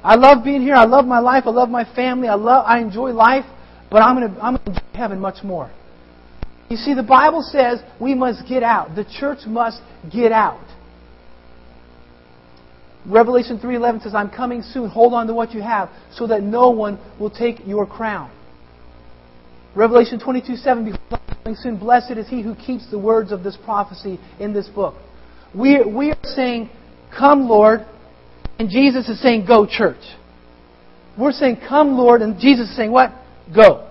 I 0.04 0.16
love 0.16 0.44
being 0.44 0.62
here. 0.62 0.76
I 0.76 0.86
love 0.86 1.06
my 1.06 1.20
life. 1.20 1.44
I 1.46 1.52
love 1.52 1.70
my 1.70 1.86
family. 1.94 2.28
I 2.28 2.34
love, 2.34 2.66
I 2.68 2.80
enjoy 2.80 3.12
life, 3.12 3.46
but 3.92 4.02
I'm 4.02 4.16
to, 4.16 4.42
I'm 4.42 4.56
going 4.56 4.66
to 4.66 4.72
enjoy 4.72 4.98
heaven 4.98 5.20
much 5.20 5.44
more. 5.44 5.72
You 6.74 6.78
see, 6.78 6.96
the 6.96 7.04
Bible 7.04 7.44
says 7.44 7.84
we 8.02 8.16
must 8.16 8.48
get 8.50 8.64
out. 8.64 8.96
The 8.96 9.06
church 9.06 9.46
must 9.46 9.80
get 10.12 10.32
out. 10.32 10.66
Revelation 13.06 13.60
3:11 13.60 14.02
says, 14.02 14.16
"I'm 14.16 14.32
coming 14.32 14.64
soon. 14.64 14.90
Hold 14.90 15.14
on 15.14 15.28
to 15.28 15.36
what 15.36 15.54
you 15.54 15.62
have, 15.62 15.90
so 16.10 16.26
that 16.26 16.42
no 16.42 16.72
one 16.72 16.98
will 17.20 17.30
take 17.30 17.68
your 17.68 17.86
crown." 17.86 18.32
Revelation 19.76 20.18
22:7, 20.18 20.84
"Behold, 20.84 21.00
I'm 21.12 21.36
coming 21.44 21.56
soon. 21.56 21.76
Blessed 21.76 22.18
is 22.18 22.28
he 22.28 22.42
who 22.42 22.56
keeps 22.56 22.88
the 22.88 22.98
words 22.98 23.32
of 23.32 23.44
this 23.44 23.56
prophecy 23.56 24.20
in 24.40 24.52
this 24.52 24.68
book." 24.68 24.96
We 25.54 25.80
we 25.84 26.10
are 26.10 26.18
saying, 26.24 26.72
"Come, 27.12 27.48
Lord," 27.48 27.86
and 28.58 28.68
Jesus 28.68 29.10
is 29.10 29.20
saying, 29.20 29.46
"Go, 29.46 29.68
church." 29.68 30.18
We're 31.18 31.34
saying, 31.34 31.58
"Come, 31.58 32.00
Lord," 32.00 32.24
and 32.24 32.40
Jesus 32.40 32.72
is 32.72 32.76
saying, 32.76 32.92
"What? 32.92 33.12
Go, 33.54 33.84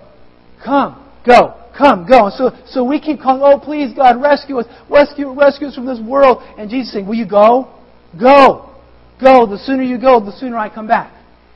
come, 0.64 0.96
go." 1.24 1.61
Come, 1.76 2.06
go. 2.06 2.30
So, 2.34 2.50
so 2.66 2.84
we 2.84 3.00
keep 3.00 3.20
calling, 3.20 3.42
oh, 3.42 3.58
please, 3.58 3.94
God, 3.94 4.20
rescue 4.20 4.58
us. 4.58 4.66
Rescue, 4.90 5.32
rescue 5.32 5.68
us 5.68 5.74
from 5.74 5.86
this 5.86 6.00
world. 6.00 6.42
And 6.58 6.68
Jesus 6.68 6.92
saying, 6.92 7.06
will 7.06 7.14
you 7.14 7.28
go? 7.28 7.72
Go. 8.20 8.70
go, 9.20 9.46
the 9.46 9.58
sooner 9.58 9.82
you 9.82 9.98
go, 9.98 10.20
the 10.20 10.36
sooner 10.38 10.58
I 10.58 10.68
come 10.68 10.86
back. 10.86 11.12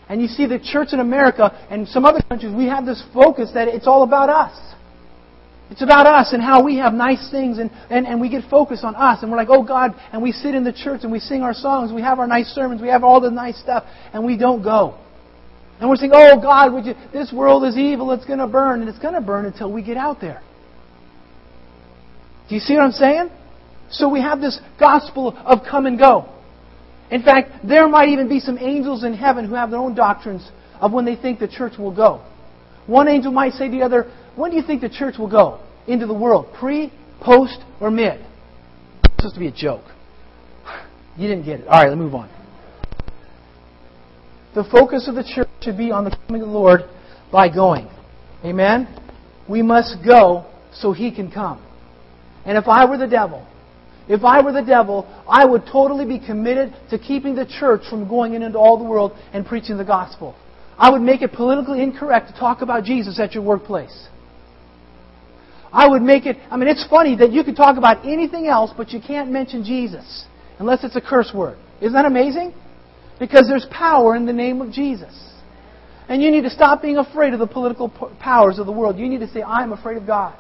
And 0.09 0.23
you 0.23 0.29
see 0.29 0.47
the 0.47 0.59
church 0.59 0.89
in 0.93 1.01
America 1.01 1.51
and 1.69 1.87
some 1.89 2.05
other 2.05 2.21
countries, 2.29 2.55
we 2.55 2.67
have 2.67 2.87
this 2.87 3.03
focus 3.13 3.51
that 3.55 3.69
it's 3.69 3.87
all 3.87 4.05
about 4.05 4.31
us. 4.31 4.57
It's 5.69 5.83
about 5.83 6.07
us 6.07 6.33
and 6.33 6.41
how 6.41 6.63
we 6.63 6.77
have 6.77 6.95
nice 6.95 7.29
things 7.31 7.59
and, 7.59 7.73
and, 7.91 8.07
and 8.07 8.21
we 8.21 8.29
get 8.29 8.49
focused 8.49 8.85
on 8.85 8.95
us 8.95 9.23
and 9.23 9.31
we're 9.33 9.37
like, 9.37 9.49
oh 9.51 9.65
God, 9.65 9.97
and 10.13 10.23
we 10.23 10.31
sit 10.31 10.55
in 10.55 10.63
the 10.63 10.73
church 10.73 11.01
and 11.03 11.11
we 11.11 11.19
sing 11.19 11.43
our 11.43 11.55
songs, 11.55 11.93
we 11.93 12.03
have 12.03 12.21
our 12.21 12.27
nice 12.29 12.47
sermons, 12.47 12.81
we 12.81 12.87
have 12.89 13.03
all 13.03 13.21
the 13.21 13.33
nice 13.33 13.59
stuff, 13.59 13.85
and 14.13 14.25
we 14.25 14.37
don't 14.37 14.63
go. 14.63 14.97
And 15.81 15.89
we're 15.91 15.97
saying, 15.97 16.13
oh 16.15 16.41
God, 16.41 16.73
would 16.73 16.87
you, 16.87 16.95
this 17.13 17.33
world 17.33 17.65
is 17.65 17.77
evil, 17.77 18.13
it's 18.13 18.25
going 18.25 18.39
to 18.39 18.47
burn, 18.47 18.81
and 18.81 18.89
it's 18.89 18.99
going 18.99 19.15
to 19.15 19.21
burn 19.21 19.45
until 19.45 19.71
we 19.73 19.83
get 19.83 19.97
out 19.97 20.21
there. 20.21 20.43
Do 22.49 22.55
you 22.55 22.61
see 22.61 22.75
what 22.75 22.85
I'm 22.85 22.93
saying? 22.93 23.31
So 23.91 24.09
we 24.09 24.21
have 24.21 24.41
this 24.41 24.59
gospel 24.81 25.37
of 25.37 25.61
come 25.69 25.87
and 25.87 25.99
go. 25.99 26.33
In 27.11 27.23
fact, 27.23 27.67
there 27.67 27.87
might 27.89 28.09
even 28.09 28.29
be 28.29 28.41
some 28.41 28.59
angels 28.59 29.05
in 29.05 29.15
heaven 29.15 29.47
who 29.47 29.55
have 29.55 29.71
their 29.71 29.79
own 29.79 29.95
doctrines 29.95 30.49
of 30.81 30.93
when 30.93 31.05
they 31.05 31.15
think 31.17 31.39
the 31.39 31.49
church 31.49 31.79
will 31.79 31.95
go. 31.95 32.25
One 32.87 33.09
angel 33.09 33.33
might 33.33 33.53
say 33.53 33.67
to 33.67 33.71
the 33.71 33.83
other, 33.83 34.11
when 34.35 34.51
do 34.51 34.57
you 34.57 34.63
think 34.63 34.81
the 34.81 34.89
church 34.89 35.17
will 35.19 35.31
go 35.31 35.61
into 35.87 36.07
the 36.07 36.15
world? 36.15 36.47
Pre, 36.59 36.93
post, 37.21 37.59
or 37.81 37.91
mid? 37.91 38.21
It's 39.05 39.15
supposed 39.19 39.35
to 39.35 39.41
be 39.41 39.49
a 39.49 39.53
joke. 39.53 39.85
You 41.19 41.29
didn't 41.29 41.47
get 41.47 41.61
it. 41.61 41.67
All 41.67 41.81
right, 41.81 41.89
let's 41.89 41.99
move 41.99 42.15
on. 42.15 42.29
The 44.57 44.65
focus 44.65 45.07
of 45.07 45.17
the 45.17 45.23
church 45.23 45.49
should 45.61 45.77
be 45.77 45.91
on 45.91 46.05
the 46.05 46.19
coming 46.27 46.41
of 46.41 46.49
the 46.49 46.55
Lord 46.55 46.81
by 47.31 47.51
going. 47.51 47.91
Amen? 48.43 48.89
We 49.47 49.61
must 49.61 49.99
go 50.03 50.47
so 50.73 50.93
He 50.93 51.15
can 51.15 51.31
come. 51.31 51.63
And 52.47 52.57
if 52.57 52.67
I 52.67 52.89
were 52.89 52.97
the 52.97 53.07
devil, 53.07 53.47
if 54.09 54.25
I 54.25 54.43
were 54.43 54.53
the 54.53 54.65
devil, 54.65 55.07
I 55.29 55.45
would 55.45 55.65
totally 55.71 56.07
be 56.07 56.25
committed 56.25 56.75
to 56.89 56.99
keeping 56.99 57.35
the 57.35 57.45
church 57.45 57.83
from 57.91 58.09
going 58.09 58.33
into 58.33 58.59
all 58.59 58.79
the 58.79 58.85
world 58.85 59.13
and 59.35 59.45
preaching 59.45 59.77
the 59.77 59.85
gospel. 59.85 60.35
I 60.79 60.91
would 60.91 61.03
make 61.03 61.21
it 61.21 61.35
politically 61.35 61.83
incorrect 61.83 62.29
to 62.29 62.41
talk 62.41 62.63
about 62.63 62.85
Jesus 62.85 63.21
at 63.21 63.35
your 63.35 63.43
workplace. 63.43 64.09
I 65.71 65.87
would 65.87 66.01
make 66.01 66.25
it, 66.25 66.39
I 66.51 66.57
mean, 66.57 66.69
it's 66.69 66.87
funny 66.89 67.15
that 67.17 67.31
you 67.31 67.45
can 67.45 67.55
talk 67.55 67.77
about 67.77 68.07
anything 68.07 68.47
else, 68.47 68.71
but 68.75 68.91
you 68.91 69.01
can't 69.07 69.31
mention 69.31 69.65
Jesus 69.65 70.25
unless 70.59 70.83
it's 70.83 70.97
a 70.97 71.01
curse 71.03 71.31
word. 71.35 71.59
Isn't 71.83 71.93
that 71.93 72.07
amazing? 72.07 72.55
Because 73.19 73.47
there's 73.49 73.67
power 73.71 74.15
in 74.15 74.27
the 74.27 74.33
name 74.33 74.61
of 74.61 74.73
Jesus. 74.73 75.15
And 76.09 76.23
you 76.23 76.31
need 76.31 76.43
to 76.43 76.51
stop 76.51 76.83
being 76.83 76.99
afraid 76.99 77.33
of 77.33 77.41
the 77.41 77.47
political 77.47 77.89
powers 78.21 78.59
of 78.59 78.67
the 78.67 78.73
world. 78.73 78.99
You 78.99 79.09
need 79.09 79.21
to 79.21 79.29
say, 79.29 79.43
I'm 79.43 79.73
afraid 79.73 79.97
of 79.97 80.07
God. 80.07 80.39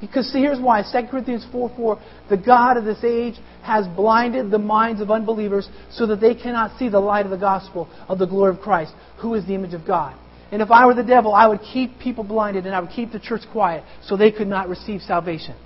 Because 0.00 0.30
see, 0.30 0.40
here's 0.40 0.60
why. 0.60 0.82
2 0.82 1.08
Corinthians 1.10 1.46
4 1.50 1.72
4, 1.76 2.02
the 2.28 2.36
God 2.36 2.76
of 2.76 2.84
this 2.84 3.02
age 3.02 3.36
has 3.62 3.86
blinded 3.96 4.50
the 4.50 4.58
minds 4.58 5.00
of 5.00 5.10
unbelievers 5.10 5.68
so 5.90 6.06
that 6.06 6.20
they 6.20 6.34
cannot 6.34 6.78
see 6.78 6.88
the 6.90 7.00
light 7.00 7.24
of 7.24 7.30
the 7.30 7.38
gospel 7.38 7.88
of 8.08 8.18
the 8.18 8.26
glory 8.26 8.54
of 8.54 8.60
Christ, 8.60 8.92
who 9.22 9.34
is 9.34 9.46
the 9.46 9.54
image 9.54 9.72
of 9.72 9.86
God. 9.86 10.18
And 10.52 10.60
if 10.60 10.70
I 10.70 10.84
were 10.86 10.94
the 10.94 11.02
devil, 11.02 11.32
I 11.32 11.46
would 11.46 11.60
keep 11.60 11.98
people 11.98 12.22
blinded 12.22 12.66
and 12.66 12.74
I 12.74 12.80
would 12.80 12.90
keep 12.90 13.12
the 13.12 13.18
church 13.18 13.42
quiet 13.50 13.82
so 14.02 14.16
they 14.16 14.30
could 14.30 14.46
not 14.46 14.68
receive 14.68 15.00
salvation. 15.00 15.56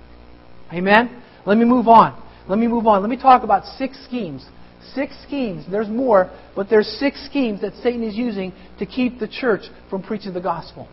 Amen? 0.73 1.21
Let 1.45 1.57
me 1.57 1.65
move 1.65 1.87
on. 1.87 2.21
Let 2.47 2.57
me 2.57 2.67
move 2.67 2.87
on. 2.87 3.01
Let 3.01 3.09
me 3.09 3.17
talk 3.17 3.43
about 3.43 3.65
six 3.77 4.03
schemes. 4.05 4.45
Six 4.93 5.13
schemes. 5.27 5.65
There's 5.69 5.87
more, 5.87 6.31
but 6.55 6.69
there's 6.69 6.87
six 6.99 7.23
schemes 7.25 7.61
that 7.61 7.73
Satan 7.83 8.03
is 8.03 8.15
using 8.15 8.53
to 8.79 8.85
keep 8.85 9.19
the 9.19 9.27
church 9.27 9.63
from 9.89 10.01
preaching 10.03 10.33
the 10.33 10.41
gospel. 10.41 10.87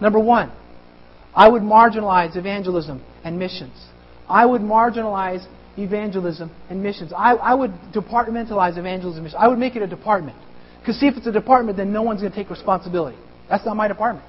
Number 0.00 0.18
one, 0.18 0.52
I 1.34 1.48
would 1.48 1.62
marginalize 1.62 2.36
evangelism 2.36 3.02
and 3.24 3.38
missions. 3.38 3.76
I 4.28 4.44
would 4.46 4.60
marginalize 4.60 5.46
evangelism 5.76 6.50
and 6.70 6.82
missions. 6.82 7.12
I, 7.16 7.34
I 7.34 7.54
would 7.54 7.72
departmentalize 7.92 8.76
evangelism 8.78 9.18
and 9.18 9.24
missions. 9.24 9.36
I 9.38 9.48
would 9.48 9.58
make 9.58 9.76
it 9.76 9.82
a 9.82 9.86
department. 9.86 10.36
Because 10.80 10.98
see, 11.00 11.06
if 11.06 11.16
it's 11.16 11.26
a 11.26 11.32
department, 11.32 11.76
then 11.76 11.92
no 11.92 12.02
one's 12.02 12.20
going 12.20 12.32
to 12.32 12.36
take 12.36 12.50
responsibility. 12.50 13.16
That's 13.48 13.64
not 13.64 13.76
my 13.76 13.88
department. 13.88 14.26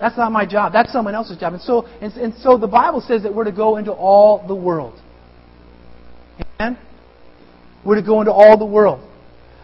That's 0.00 0.16
not 0.16 0.32
my 0.32 0.46
job. 0.46 0.72
That's 0.72 0.92
someone 0.92 1.14
else's 1.14 1.38
job. 1.38 1.54
And 1.54 1.62
so, 1.62 1.86
and, 2.00 2.12
and 2.14 2.34
so 2.40 2.56
the 2.56 2.68
Bible 2.68 3.00
says 3.00 3.24
that 3.24 3.34
we're 3.34 3.44
to 3.44 3.52
go 3.52 3.76
into 3.76 3.92
all 3.92 4.46
the 4.46 4.54
world. 4.54 4.98
Amen? 6.60 6.78
We're 7.84 7.96
to 7.96 8.02
go 8.02 8.20
into 8.20 8.32
all 8.32 8.58
the 8.58 8.66
world. 8.66 9.00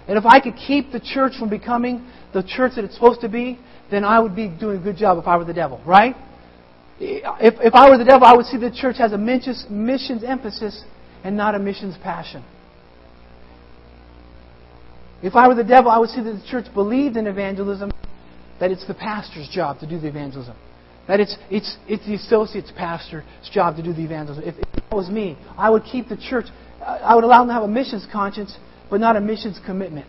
And 0.07 0.19
if 0.19 0.25
I 0.27 0.41
could 0.41 0.55
keep 0.57 0.93
the 0.93 1.01
church 1.01 1.33
from 1.39 1.49
becoming 1.49 2.07
the 2.33 2.43
church 2.43 2.73
that 2.77 2.85
it's 2.85 2.95
supposed 2.95 3.21
to 3.23 3.29
be, 3.29 3.59
then 3.91 4.05
I 4.05 4.21
would 4.21 4.37
be 4.37 4.49
doing 4.49 4.81
a 4.81 4.83
good 4.83 4.97
job 4.97 5.19
if 5.19 5.27
I 5.27 5.37
were 5.37 5.45
the 5.45 5.55
devil, 5.55 5.81
right? 5.87 6.15
If, 7.01 7.55
if 7.61 7.75
I 7.75 7.91
were 7.91 7.99
the 7.99 8.05
devil, 8.05 8.27
I 8.27 8.35
would 8.35 8.47
see 8.47 8.57
the 8.57 8.71
church 8.71 8.97
has 8.99 9.13
a 9.13 9.19
missions 9.19 10.25
emphasis 10.25 10.85
and 11.23 11.37
not 11.37 11.55
a 11.55 11.59
missions 11.59 11.97
passion. 12.03 12.45
If 15.23 15.35
I 15.35 15.49
were 15.49 15.55
the 15.55 15.65
devil, 15.65 15.91
I 15.91 15.99
would 15.99 16.11
see 16.11 16.21
that 16.23 16.33
the 16.33 16.47
church 16.47 16.67
believed 16.75 17.17
in 17.17 17.27
evangelism, 17.27 17.91
that 18.61 18.71
it's 18.71 18.87
the 18.87 18.95
pastor's 18.95 19.49
job 19.49 19.81
to 19.81 19.87
do 19.87 19.99
the 19.99 20.09
evangelism. 20.09 20.55
That 21.07 21.21
it's, 21.21 21.37
it's, 21.51 21.77
it's 21.87 22.07
the 22.07 22.15
associate's 22.15 22.73
pastor's 22.77 23.25
job 23.53 23.77
to 23.77 23.83
do 23.83 23.93
the 23.93 24.05
evangelism. 24.05 24.45
If, 24.45 24.55
it 24.57 24.85
was 24.91 25.11
me, 25.11 25.37
I 25.59 25.69
would 25.71 25.85
keep 25.85 26.09
the 26.09 26.17
church, 26.17 26.47
I 26.81 27.15
would 27.15 27.25
allow 27.25 27.41
them 27.41 27.49
to 27.49 27.55
have 27.55 27.63
a 27.63 27.69
missions 27.69 28.07
conscience, 28.11 28.57
but 28.91 29.01
not 29.01 29.17
a 29.17 29.21
missions 29.21 29.61
commitment. 29.67 30.09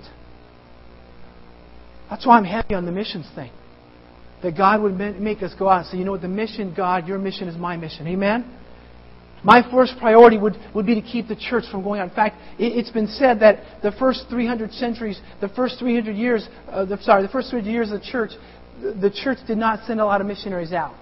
That's 2.10 2.26
why 2.26 2.38
I'm 2.38 2.46
heavy 2.46 2.76
on 2.76 2.86
the 2.86 2.92
missions 2.92 3.28
thing. 3.36 3.52
That 4.44 4.56
God 4.56 4.82
would 4.82 4.94
make 4.94 5.42
us 5.42 5.54
go 5.58 5.68
out 5.68 5.80
and 5.82 5.88
say, 5.88 5.98
you 5.98 6.06
know 6.06 6.12
what, 6.12 6.22
the 6.22 6.28
mission, 6.28 6.74
God, 6.76 7.08
your 7.08 7.18
mission 7.18 7.48
is 7.48 7.58
my 7.58 7.78
mission. 7.78 8.08
Amen? 8.08 8.46
My 9.44 9.62
first 9.72 9.94
priority 10.00 10.38
would, 10.38 10.56
would 10.74 10.88
be 10.88 10.96
to 10.96 11.02
keep 11.02 11.28
the 11.28 11.36
church 11.36 11.66
from 11.70 11.84
going 11.84 12.00
out. 12.00 12.10
In 12.10 12.16
fact, 12.16 12.38
it, 12.58 12.84
has 12.84 12.92
been 12.92 13.08
said 13.08 13.42
that 13.42 13.82
the 13.84 13.92
first 13.92 14.26
300 14.30 14.72
centuries, 14.72 15.20
the 15.40 15.50
first 15.50 15.78
300 15.78 16.16
years, 16.16 16.48
uh, 16.68 16.86
the, 16.86 17.02
sorry, 17.04 17.22
the 17.22 17.30
first 17.30 17.52
300 17.52 17.70
years 17.70 17.92
of 17.92 18.00
the 18.00 18.06
church, 18.06 18.32
the, 18.94 19.10
church 19.10 19.40
did 19.48 19.58
not 19.58 19.86
send 19.86 20.00
a 20.00 20.06
lot 20.06 20.22
of 20.22 20.28
missionaries 20.28 20.74
out 20.74 20.96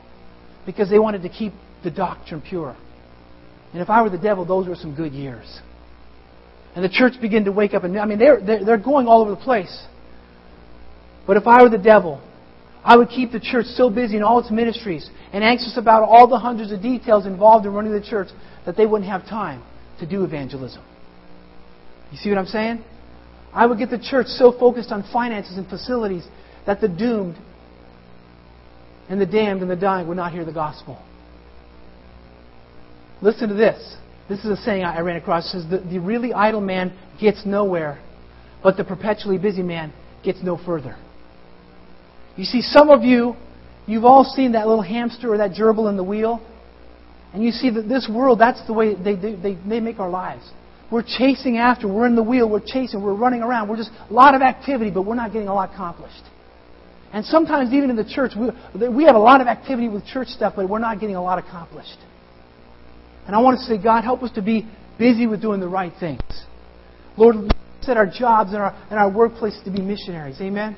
because 0.66 0.90
they 0.90 1.00
wanted 1.00 1.24
to 1.24 1.30
keep 1.30 1.54
the 1.84 1.92
doctrine 1.92 2.42
pure. 2.42 2.76
And 3.74 3.82
if 3.82 3.90
I 3.90 4.02
were 4.02 4.10
the 4.10 4.18
devil, 4.18 4.46
those 4.46 4.68
were 4.68 4.76
some 4.76 4.96
good 4.96 5.14
years. 5.14 5.62
And 6.76 6.84
the 6.84 6.90
church 6.90 7.14
began 7.22 7.46
to 7.46 7.52
wake 7.52 7.74
up. 7.74 7.84
And 7.84 8.00
I 8.00 8.06
mean, 8.06 8.20
they're, 8.20 8.40
they're, 8.42 8.66
they're 8.66 8.78
going 8.78 9.08
all 9.08 9.22
over 9.22 9.32
the 9.32 9.38
place. 9.38 9.86
But 11.28 11.38
if 11.38 11.48
I 11.48 11.62
were 11.64 11.70
the 11.70 11.78
devil, 11.78 12.22
I 12.84 12.98
would 12.98 13.10
keep 13.10 13.32
the 13.32 13.40
church 13.40 13.68
so 13.68 13.90
busy 13.90 14.18
in 14.18 14.24
all 14.24 14.40
its 14.40 14.52
ministries 14.52 15.10
and 15.32 15.44
anxious 15.44 15.78
about 15.78 16.04
all 16.04 16.28
the 16.28 16.38
hundreds 16.38 16.72
of 16.72 16.82
details 16.82 17.26
involved 17.26 17.66
in 17.66 17.74
running 17.74 17.94
the 17.94 18.02
church 18.02 18.28
that 18.66 18.76
they 18.76 18.86
wouldn't 18.86 19.10
have 19.10 19.26
time 19.26 19.64
to 20.00 20.06
do 20.06 20.24
evangelism. 20.24 20.84
You 22.12 22.18
see 22.18 22.30
what 22.30 22.38
I'm 22.38 22.46
saying? 22.46 22.84
I 23.54 23.66
would 23.66 23.78
get 23.78 23.90
the 23.90 24.00
church 24.00 24.28
so 24.28 24.52
focused 24.52 24.92
on 24.92 25.04
finances 25.14 25.58
and 25.58 25.68
facilities 25.68 26.28
that 26.66 26.82
the 26.82 26.88
doomed 26.88 27.36
and 29.10 29.20
the 29.20 29.26
damned 29.26 29.62
and 29.62 29.70
the 29.70 29.76
dying 29.76 30.08
would 30.08 30.18
not 30.18 30.32
hear 30.32 30.46
the 30.46 30.54
gospel. 30.54 31.02
Listen 33.22 33.50
to 33.50 33.56
this. 33.56 33.96
This 34.30 34.40
is 34.40 34.46
a 34.46 34.58
saying 34.58 34.84
I 34.84 35.00
ran 35.02 35.18
across. 35.18 35.46
It 35.48 35.50
says, 35.50 35.70
the, 35.70 35.80
the 35.80 36.00
really 36.00 36.34
idle 36.34 36.62
man 36.62 36.98
gets 37.20 37.46
nowhere, 37.46 38.02
but 38.62 38.78
the 38.78 38.84
perpetually 38.84 39.38
busy 39.38 39.64
man 39.64 39.94
gets 40.24 40.42
no 40.42 40.58
further. 40.58 40.98
You 42.36 42.46
see, 42.46 42.62
some 42.62 42.90
of 42.90 43.04
you, 43.04 43.36
you've 43.86 44.06
all 44.06 44.24
seen 44.24 44.54
that 44.54 44.68
little 44.68 44.82
hamster 44.82 45.34
or 45.34 45.38
that 45.38 45.52
gerbil 45.52 45.90
in 45.90 45.98
the 45.98 46.04
wheel. 46.04 46.42
And 47.34 47.44
you 47.44 47.52
see 47.52 47.70
that 47.72 47.90
this 47.90 48.10
world, 48.14 48.40
that's 48.40 48.66
the 48.68 48.74
way 48.74 48.96
they, 48.96 49.16
they, 49.16 49.58
they 49.68 49.80
make 49.80 50.00
our 50.00 50.10
lives. 50.10 50.50
We're 50.92 51.04
chasing 51.04 51.58
after, 51.58 51.88
we're 51.88 52.06
in 52.06 52.16
the 52.16 52.24
wheel, 52.24 52.48
we're 52.48 52.62
chasing, 52.66 53.02
we're 53.02 53.16
running 53.16 53.42
around. 53.42 53.68
We're 53.68 53.78
just 53.78 53.92
a 54.10 54.14
lot 54.14 54.36
of 54.36 54.42
activity, 54.42 54.92
but 54.92 55.02
we're 55.04 55.16
not 55.16 55.34
getting 55.34 55.48
a 55.48 55.54
lot 55.54 55.74
accomplished. 55.74 56.22
And 57.14 57.24
sometimes, 57.24 57.72
even 57.72 57.92
in 57.92 57.96
the 57.96 58.04
church, 58.04 58.32
we, 58.36 58.90
we 58.90 59.04
have 59.04 59.16
a 59.16 59.20
lot 59.20 59.40
of 59.40 59.46
activity 59.46 59.88
with 59.88 60.04
church 60.06 60.30
stuff, 60.30 60.54
but 60.56 60.68
we're 60.68 60.80
not 60.80 61.00
getting 61.00 61.16
a 61.16 61.22
lot 61.22 61.38
accomplished. 61.38 62.00
And 63.28 63.36
I 63.36 63.40
want 63.40 63.60
to 63.60 63.64
say, 63.64 63.82
God, 63.82 64.04
help 64.04 64.24
us 64.24 64.32
to 64.32 64.42
be 64.42 64.68
busy 64.98 65.28
with 65.28 65.40
doing 65.40 65.60
the 65.60 65.68
right 65.68 65.94
things. 66.00 66.22
Lord, 67.16 67.54
set 67.82 67.98
our 67.98 68.08
jobs 68.08 68.54
and 68.54 68.64
our, 68.64 68.76
and 68.90 69.00
our 69.00 69.12
workplace 69.12 69.58
to 69.64 69.72
be 69.72 69.80
missionaries. 69.80 70.42
Amen? 70.42 70.76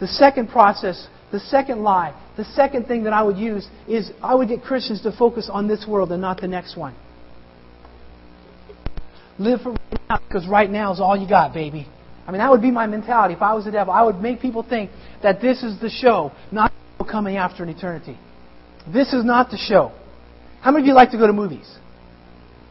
The 0.00 0.08
second 0.08 0.48
process, 0.48 1.06
the 1.30 1.40
second 1.40 1.82
lie, 1.82 2.18
the 2.38 2.44
second 2.44 2.86
thing 2.86 3.04
that 3.04 3.12
I 3.12 3.22
would 3.22 3.36
use 3.36 3.68
is 3.86 4.10
I 4.22 4.34
would 4.34 4.48
get 4.48 4.62
Christians 4.62 5.02
to 5.02 5.12
focus 5.12 5.50
on 5.52 5.68
this 5.68 5.84
world 5.86 6.10
and 6.12 6.22
not 6.22 6.40
the 6.40 6.48
next 6.48 6.78
one. 6.78 6.96
Live 9.38 9.60
for 9.60 9.72
right 9.72 10.00
now 10.08 10.18
because 10.26 10.48
right 10.48 10.70
now 10.70 10.92
is 10.92 11.00
all 11.00 11.16
you 11.16 11.28
got, 11.28 11.52
baby. 11.52 11.86
I 12.26 12.32
mean, 12.32 12.38
that 12.38 12.50
would 12.50 12.62
be 12.62 12.70
my 12.70 12.86
mentality. 12.86 13.34
If 13.34 13.42
I 13.42 13.54
was 13.54 13.64
the 13.64 13.70
devil, 13.70 13.92
I 13.92 14.02
would 14.02 14.20
make 14.20 14.40
people 14.40 14.62
think 14.62 14.90
that 15.22 15.40
this 15.40 15.62
is 15.62 15.80
the 15.80 15.90
show, 15.90 16.32
not 16.52 16.72
coming 17.10 17.36
after 17.36 17.62
an 17.62 17.68
eternity. 17.68 18.18
This 18.92 19.12
is 19.12 19.24
not 19.24 19.50
the 19.50 19.56
show. 19.56 19.92
How 20.60 20.70
many 20.70 20.84
of 20.84 20.86
you 20.88 20.94
like 20.94 21.10
to 21.10 21.18
go 21.18 21.26
to 21.26 21.32
movies? 21.32 21.68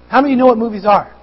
How 0.10 0.22
many 0.22 0.34
of 0.34 0.38
you 0.38 0.44
know 0.44 0.48
what 0.48 0.58
movies 0.58 0.86
are? 0.86 1.16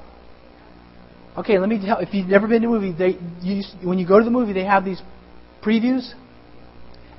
Okay, 1.37 1.59
let 1.59 1.69
me 1.69 1.85
tell. 1.85 1.99
If 1.99 2.15
you've 2.15 2.29
never 2.29 2.47
been 2.49 2.63
to 2.63 2.69
a 2.69 2.71
movie, 2.71 2.93
they, 2.93 3.19
you, 3.43 3.63
when 3.83 3.99
you 3.99 4.07
go 4.07 4.19
to 4.19 4.25
the 4.25 4.31
movie, 4.31 4.53
they 4.53 4.65
have 4.65 4.85
these 4.85 5.01
previews, 5.63 6.13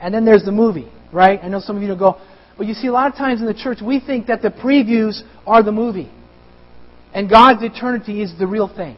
and 0.02 0.14
then 0.14 0.26
there's 0.26 0.44
the 0.44 0.52
movie, 0.52 0.92
right? 1.14 1.40
I 1.42 1.48
know 1.50 1.60
some 1.60 1.76
of 1.76 1.82
you 1.82 1.88
don't 1.88 2.00
go, 2.00 2.20
but 2.58 2.66
you 2.66 2.74
see, 2.74 2.88
a 2.88 2.92
lot 2.92 3.12
of 3.12 3.18
times 3.18 3.42
in 3.42 3.46
the 3.46 3.54
church, 3.54 3.80
we 3.86 4.00
think 4.00 4.28
that 4.28 4.42
the 4.42 4.50
previews 4.50 5.22
are 5.46 5.62
the 5.62 5.72
movie, 5.72 6.12
and 7.14 7.30
God's 7.30 7.64
eternity 7.64 8.22
is 8.22 8.34
the 8.40 8.48
real 8.48 8.68
thing. 8.68 8.98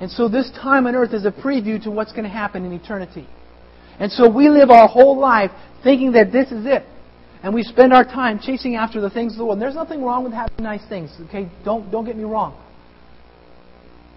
And 0.00 0.10
so 0.10 0.28
this 0.28 0.50
time 0.50 0.86
on 0.86 0.94
earth 0.94 1.12
is 1.12 1.24
a 1.24 1.32
preview 1.32 1.82
to 1.82 1.90
what's 1.90 2.12
going 2.12 2.24
to 2.24 2.30
happen 2.30 2.64
in 2.64 2.72
eternity. 2.72 3.26
And 3.98 4.12
so 4.12 4.30
we 4.30 4.48
live 4.48 4.70
our 4.70 4.86
whole 4.86 5.18
life 5.18 5.50
thinking 5.82 6.12
that 6.12 6.32
this 6.32 6.52
is 6.52 6.66
it. 6.66 6.84
And 7.42 7.54
we 7.54 7.62
spend 7.62 7.92
our 7.92 8.04
time 8.04 8.40
chasing 8.40 8.76
after 8.76 9.00
the 9.00 9.10
things 9.10 9.32
of 9.32 9.38
the 9.38 9.44
world. 9.44 9.54
And 9.54 9.62
there's 9.62 9.74
nothing 9.74 10.02
wrong 10.02 10.24
with 10.24 10.32
having 10.32 10.52
nice 10.60 10.86
things, 10.88 11.10
okay? 11.28 11.48
Don't, 11.64 11.90
don't 11.90 12.04
get 12.04 12.16
me 12.16 12.24
wrong. 12.24 12.60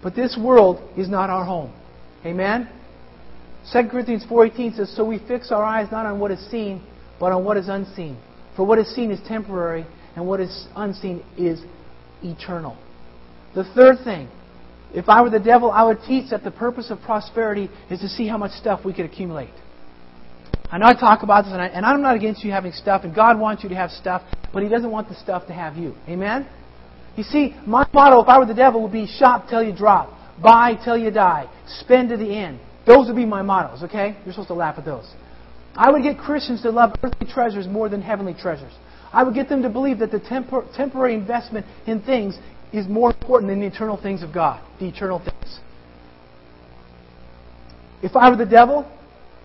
But 0.02 0.16
this 0.16 0.36
world 0.40 0.82
is 0.96 1.08
not 1.08 1.30
our 1.30 1.44
home. 1.44 1.72
Amen? 2.26 2.68
2 3.72 3.88
Corinthians 3.88 4.24
4.18 4.28 4.76
says, 4.76 4.94
So 4.96 5.04
we 5.04 5.20
fix 5.26 5.52
our 5.52 5.62
eyes 5.62 5.88
not 5.92 6.06
on 6.06 6.18
what 6.18 6.32
is 6.32 6.50
seen, 6.50 6.82
but 7.20 7.30
on 7.30 7.44
what 7.44 7.56
is 7.56 7.68
unseen. 7.68 8.18
For 8.56 8.66
what 8.66 8.78
is 8.78 8.92
seen 8.92 9.12
is 9.12 9.20
temporary, 9.26 9.86
and 10.16 10.26
what 10.26 10.40
is 10.40 10.66
unseen 10.74 11.24
is 11.38 11.62
eternal. 12.22 12.76
The 13.54 13.64
third 13.74 13.98
thing, 14.04 14.28
if 14.94 15.08
I 15.08 15.22
were 15.22 15.30
the 15.30 15.40
devil, 15.40 15.70
I 15.70 15.82
would 15.84 15.98
teach 16.06 16.30
that 16.30 16.44
the 16.44 16.50
purpose 16.50 16.90
of 16.90 17.00
prosperity 17.00 17.70
is 17.90 18.00
to 18.00 18.08
see 18.08 18.28
how 18.28 18.36
much 18.36 18.52
stuff 18.52 18.84
we 18.84 18.92
could 18.92 19.06
accumulate. 19.06 19.54
I 20.70 20.78
know 20.78 20.86
I 20.86 20.94
talk 20.94 21.22
about 21.22 21.44
this, 21.44 21.52
and, 21.52 21.60
I, 21.60 21.66
and 21.66 21.84
I'm 21.84 22.00
not 22.00 22.16
against 22.16 22.42
you 22.44 22.50
having 22.50 22.72
stuff, 22.72 23.04
and 23.04 23.14
God 23.14 23.38
wants 23.38 23.62
you 23.62 23.68
to 23.68 23.74
have 23.74 23.90
stuff, 23.90 24.22
but 24.52 24.62
He 24.62 24.68
doesn't 24.68 24.90
want 24.90 25.08
the 25.08 25.14
stuff 25.16 25.46
to 25.48 25.52
have 25.52 25.76
you. 25.76 25.94
Amen? 26.08 26.48
You 27.16 27.24
see, 27.24 27.54
my 27.66 27.86
motto, 27.92 28.22
if 28.22 28.28
I 28.28 28.38
were 28.38 28.46
the 28.46 28.54
devil, 28.54 28.82
would 28.82 28.92
be 28.92 29.06
shop 29.06 29.48
till 29.48 29.62
you 29.62 29.74
drop, 29.74 30.10
buy 30.42 30.74
till 30.82 30.96
you 30.96 31.10
die, 31.10 31.50
spend 31.66 32.08
to 32.08 32.16
the 32.16 32.34
end. 32.34 32.58
Those 32.86 33.06
would 33.06 33.16
be 33.16 33.26
my 33.26 33.42
mottos, 33.42 33.82
okay? 33.82 34.16
You're 34.24 34.32
supposed 34.32 34.48
to 34.48 34.54
laugh 34.54 34.78
at 34.78 34.84
those. 34.84 35.10
I 35.74 35.90
would 35.90 36.02
get 36.02 36.18
Christians 36.18 36.62
to 36.62 36.70
love 36.70 36.94
earthly 37.02 37.26
treasures 37.32 37.66
more 37.66 37.88
than 37.88 38.02
heavenly 38.02 38.34
treasures. 38.34 38.72
I 39.12 39.24
would 39.24 39.34
get 39.34 39.48
them 39.48 39.62
to 39.62 39.68
believe 39.68 39.98
that 39.98 40.10
the 40.10 40.20
tempor- 40.20 40.74
temporary 40.74 41.14
investment 41.14 41.66
in 41.86 42.02
things 42.02 42.38
is 42.72 42.88
more 42.88 43.10
important 43.10 43.50
than 43.50 43.60
the 43.60 43.66
eternal 43.66 44.00
things 44.00 44.22
of 44.22 44.32
God, 44.32 44.62
the 44.80 44.88
eternal 44.88 45.18
things. 45.18 45.60
If 48.02 48.16
I 48.16 48.30
were 48.30 48.36
the 48.36 48.46
devil, 48.46 48.90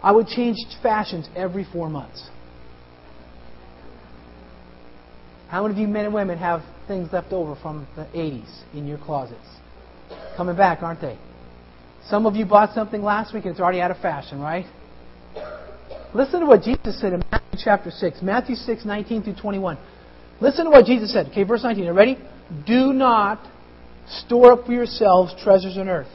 I 0.02 0.12
would 0.12 0.28
change 0.28 0.58
fashions 0.82 1.30
every 1.36 1.66
four 1.72 1.90
months. 1.90 2.30
How 5.50 5.62
many 5.64 5.74
of 5.74 5.80
you 5.80 5.88
men 5.88 6.06
and 6.06 6.14
women 6.14 6.38
have 6.38 6.62
things 6.88 7.10
left 7.14 7.32
over 7.32 7.56
from 7.62 7.88
the 7.96 8.04
80s 8.04 8.64
in 8.74 8.88
your 8.88 8.98
closets? 8.98 9.48
Coming 10.36 10.56
back, 10.56 10.82
aren't 10.82 11.02
they? 11.02 11.18
Some 12.10 12.26
of 12.26 12.36
you 12.36 12.46
bought 12.46 12.74
something 12.74 13.02
last 13.02 13.34
week 13.34 13.46
and 13.46 13.52
it's 13.52 13.60
already 13.60 13.82
out 13.82 13.92
of 13.92 13.98
fashion, 13.98 14.40
right? 14.40 14.66
Listen 16.14 16.40
to 16.42 16.46
what 16.46 16.64
Jesus 16.64 17.00
said 17.00 17.14
in 17.14 17.24
Matthew 17.32 17.60
chapter 17.64 17.92
6. 17.92 18.22
Matthew 18.22 18.56
6, 18.56 18.86
19 18.86 19.24
through 19.24 19.36
21. 19.36 19.78
Listen 20.40 20.66
to 20.66 20.72
what 20.72 20.86
Jesus 20.86 21.12
said. 21.12 21.28
Okay, 21.28 21.44
verse 21.44 21.64
19. 21.64 21.84
Are 21.84 21.88
you 21.88 21.94
ready? 21.94 22.18
Do 22.66 22.94
not 22.94 23.40
store 24.08 24.54
up 24.54 24.66
for 24.66 24.72
yourselves 24.72 25.34
treasures 25.44 25.78
on 25.78 25.90
earth, 25.90 26.08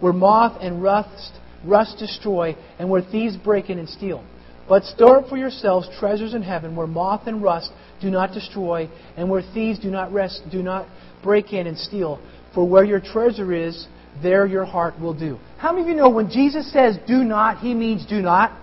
where 0.00 0.12
moth 0.12 0.58
and 0.60 0.82
rust, 0.82 1.32
rust 1.64 1.98
destroy, 1.98 2.56
and 2.78 2.88
where 2.88 3.02
thieves 3.02 3.36
break 3.36 3.70
in 3.70 3.78
and 3.78 3.88
steal. 3.88 4.24
But 4.68 4.84
store 4.84 5.18
up 5.18 5.28
for 5.28 5.36
yourselves 5.36 5.88
treasures 5.98 6.32
in 6.34 6.42
heaven, 6.42 6.74
where 6.76 6.86
moth 6.86 7.26
and 7.26 7.42
rust 7.42 7.70
do 8.00 8.10
not 8.10 8.32
destroy, 8.32 8.88
and 9.16 9.28
where 9.28 9.42
thieves 9.42 9.78
do 9.78 9.90
not 9.90 10.12
rest, 10.12 10.42
do 10.50 10.62
not 10.62 10.86
break 11.22 11.52
in 11.52 11.66
and 11.66 11.76
steal. 11.76 12.20
For 12.54 12.66
where 12.66 12.84
your 12.84 13.00
treasure 13.00 13.52
is, 13.52 13.86
there 14.22 14.46
your 14.46 14.64
heart 14.64 14.98
will 15.00 15.18
do. 15.18 15.38
How 15.58 15.72
many 15.72 15.82
of 15.82 15.88
you 15.88 15.94
know 15.94 16.08
when 16.08 16.30
Jesus 16.30 16.72
says 16.72 16.96
do 17.06 17.24
not, 17.24 17.58
he 17.58 17.74
means 17.74 18.06
do 18.06 18.22
not? 18.22 18.56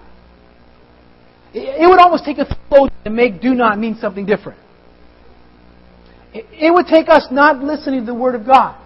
It 1.54 1.90
would 1.90 2.00
almost 2.00 2.24
take 2.24 2.38
a 2.38 2.46
theologian 2.46 3.04
to 3.04 3.10
make 3.10 3.42
do 3.42 3.54
not 3.54 3.78
mean 3.78 3.98
something 4.00 4.26
different. 4.26 4.58
It 6.34 6.74
would 6.74 6.88
take 6.88 7.10
us 7.10 7.28
not 7.32 7.62
listening 7.64 8.02
to 8.02 8.06
the 8.06 8.14
Word 8.14 8.36
of 8.36 8.46
God. 8.46 8.78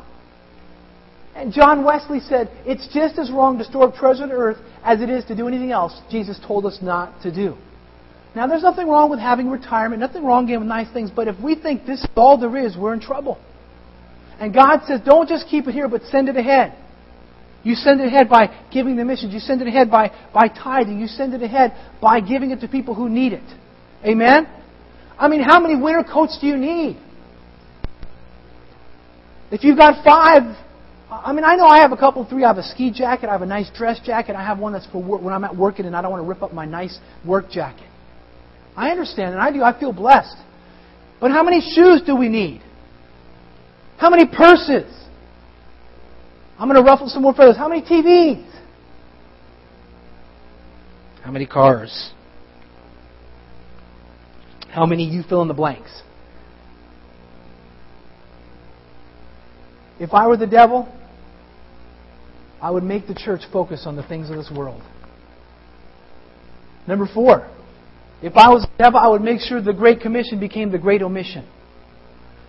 And 1.35 1.51
John 1.51 1.83
Wesley 1.83 2.21
said, 2.21 2.49
it's 2.65 2.87
just 2.93 3.19
as 3.19 3.29
wrong 3.29 3.57
to 3.57 3.65
store 3.65 3.89
up 3.89 3.95
treasure 3.95 4.23
on 4.23 4.31
earth 4.31 4.57
as 4.83 5.01
it 5.01 5.09
is 5.09 5.25
to 5.25 5.35
do 5.35 5.47
anything 5.47 5.71
else 5.71 5.99
Jesus 6.09 6.39
told 6.47 6.65
us 6.65 6.79
not 6.81 7.21
to 7.23 7.33
do. 7.33 7.55
Now, 8.35 8.47
there's 8.47 8.63
nothing 8.63 8.87
wrong 8.87 9.09
with 9.09 9.19
having 9.19 9.49
retirement, 9.49 9.99
nothing 9.99 10.23
wrong 10.23 10.49
with 10.49 10.67
nice 10.67 10.91
things, 10.91 11.11
but 11.13 11.27
if 11.27 11.39
we 11.39 11.55
think 11.55 11.85
this 11.85 11.99
is 11.99 12.07
all 12.15 12.37
there 12.37 12.57
is, 12.57 12.75
we're 12.77 12.93
in 12.93 12.99
trouble. 12.99 13.37
And 14.39 14.53
God 14.53 14.81
says, 14.87 14.99
don't 15.05 15.29
just 15.29 15.47
keep 15.47 15.67
it 15.67 15.73
here, 15.73 15.87
but 15.87 16.03
send 16.03 16.27
it 16.27 16.35
ahead. 16.35 16.75
You 17.63 17.75
send 17.75 18.01
it 18.01 18.07
ahead 18.07 18.29
by 18.29 18.53
giving 18.71 18.95
the 18.95 19.05
missions. 19.05 19.33
You 19.33 19.39
send 19.39 19.61
it 19.61 19.67
ahead 19.67 19.89
by, 19.89 20.11
by 20.33 20.47
tithing. 20.49 20.99
You 20.99 21.07
send 21.07 21.33
it 21.33 21.41
ahead 21.41 21.73
by 22.01 22.19
giving 22.19 22.51
it 22.51 22.61
to 22.61 22.67
people 22.67 22.93
who 22.93 23.09
need 23.09 23.33
it. 23.33 23.43
Amen? 24.05 24.47
I 25.17 25.27
mean, 25.29 25.41
how 25.41 25.59
many 25.59 25.75
winter 25.75 26.03
coats 26.03 26.37
do 26.39 26.47
you 26.47 26.57
need? 26.57 27.01
If 29.51 29.63
you've 29.63 29.77
got 29.77 30.03
five, 30.03 30.43
I 31.09 31.31
mean, 31.33 31.43
I 31.43 31.55
know 31.55 31.67
I 31.67 31.79
have 31.79 31.91
a 31.91 31.97
couple, 31.97 32.25
three. 32.25 32.43
I 32.43 32.47
have 32.47 32.57
a 32.57 32.63
ski 32.63 32.91
jacket. 32.91 33.29
I 33.29 33.33
have 33.33 33.41
a 33.41 33.45
nice 33.45 33.69
dress 33.75 33.99
jacket. 34.03 34.35
I 34.35 34.43
have 34.43 34.59
one 34.59 34.73
that's 34.73 34.87
for 34.87 35.01
work, 35.01 35.21
when 35.21 35.33
I'm 35.33 35.43
at 35.43 35.55
working 35.55 35.85
and 35.85 35.95
I 35.95 36.01
don't 36.01 36.11
want 36.11 36.23
to 36.23 36.27
rip 36.27 36.41
up 36.41 36.53
my 36.53 36.65
nice 36.65 36.99
work 37.25 37.49
jacket. 37.49 37.87
I 38.75 38.89
understand, 38.89 39.33
and 39.33 39.41
I 39.41 39.51
do. 39.51 39.63
I 39.63 39.79
feel 39.79 39.93
blessed. 39.93 40.35
But 41.21 41.31
how 41.31 41.43
many 41.43 41.61
shoes 41.61 42.01
do 42.05 42.15
we 42.15 42.27
need? 42.27 42.61
How 43.97 44.09
many 44.09 44.25
purses? 44.27 44.91
I'm 46.59 46.67
going 46.67 46.81
to 46.81 46.83
ruffle 46.83 47.07
some 47.07 47.21
more 47.21 47.33
feathers. 47.33 47.55
How 47.57 47.69
many 47.69 47.81
TVs? 47.81 48.51
How 51.23 51.31
many 51.31 51.45
cars? 51.45 52.11
How 54.69 54.85
many 54.85 55.05
you 55.05 55.23
fill 55.23 55.41
in 55.41 55.47
the 55.47 55.53
blanks? 55.53 56.01
If 59.99 60.13
I 60.13 60.27
were 60.27 60.37
the 60.37 60.47
devil, 60.47 60.87
I 62.61 62.71
would 62.71 62.83
make 62.83 63.07
the 63.07 63.15
church 63.15 63.41
focus 63.51 63.83
on 63.85 63.95
the 63.95 64.03
things 64.03 64.29
of 64.29 64.37
this 64.37 64.51
world. 64.55 64.81
Number 66.87 67.07
four, 67.11 67.49
if 68.21 68.35
I 68.35 68.49
was 68.49 68.63
the 68.63 68.83
devil, 68.83 68.99
I 68.99 69.07
would 69.07 69.21
make 69.21 69.39
sure 69.39 69.61
the 69.61 69.73
Great 69.73 70.01
Commission 70.01 70.39
became 70.39 70.71
the 70.71 70.77
Great 70.77 71.01
Omission. 71.01 71.47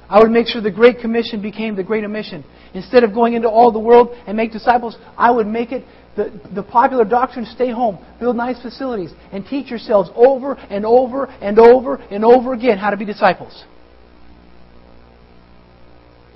I 0.09 0.21
would 0.21 0.31
make 0.31 0.47
sure 0.47 0.61
the 0.61 0.71
Great 0.71 1.01
Commission 1.01 1.43
became 1.43 1.75
the 1.75 1.83
Great 1.83 2.05
Omission. 2.05 2.45
Instead 2.75 3.03
of 3.03 3.13
going 3.13 3.35
into 3.35 3.49
all 3.49 3.73
the 3.73 3.79
world 3.79 4.17
and 4.27 4.37
make 4.37 4.53
disciples, 4.53 4.97
I 5.17 5.31
would 5.31 5.47
make 5.47 5.73
it 5.73 5.85
the, 6.17 6.41
the 6.55 6.63
popular 6.63 7.05
doctrine 7.05 7.45
stay 7.47 7.71
home, 7.71 8.05
build 8.21 8.37
nice 8.37 8.61
facilities, 8.63 9.11
and 9.33 9.45
teach 9.45 9.69
yourselves 9.69 10.09
over 10.15 10.55
and 10.55 10.87
over 10.87 11.27
and 11.27 11.59
over 11.59 11.97
and 11.97 12.25
over 12.25 12.55
again 12.55 12.79
how 12.79 12.91
to 12.91 12.97
be 12.97 13.05
disciples. 13.05 13.65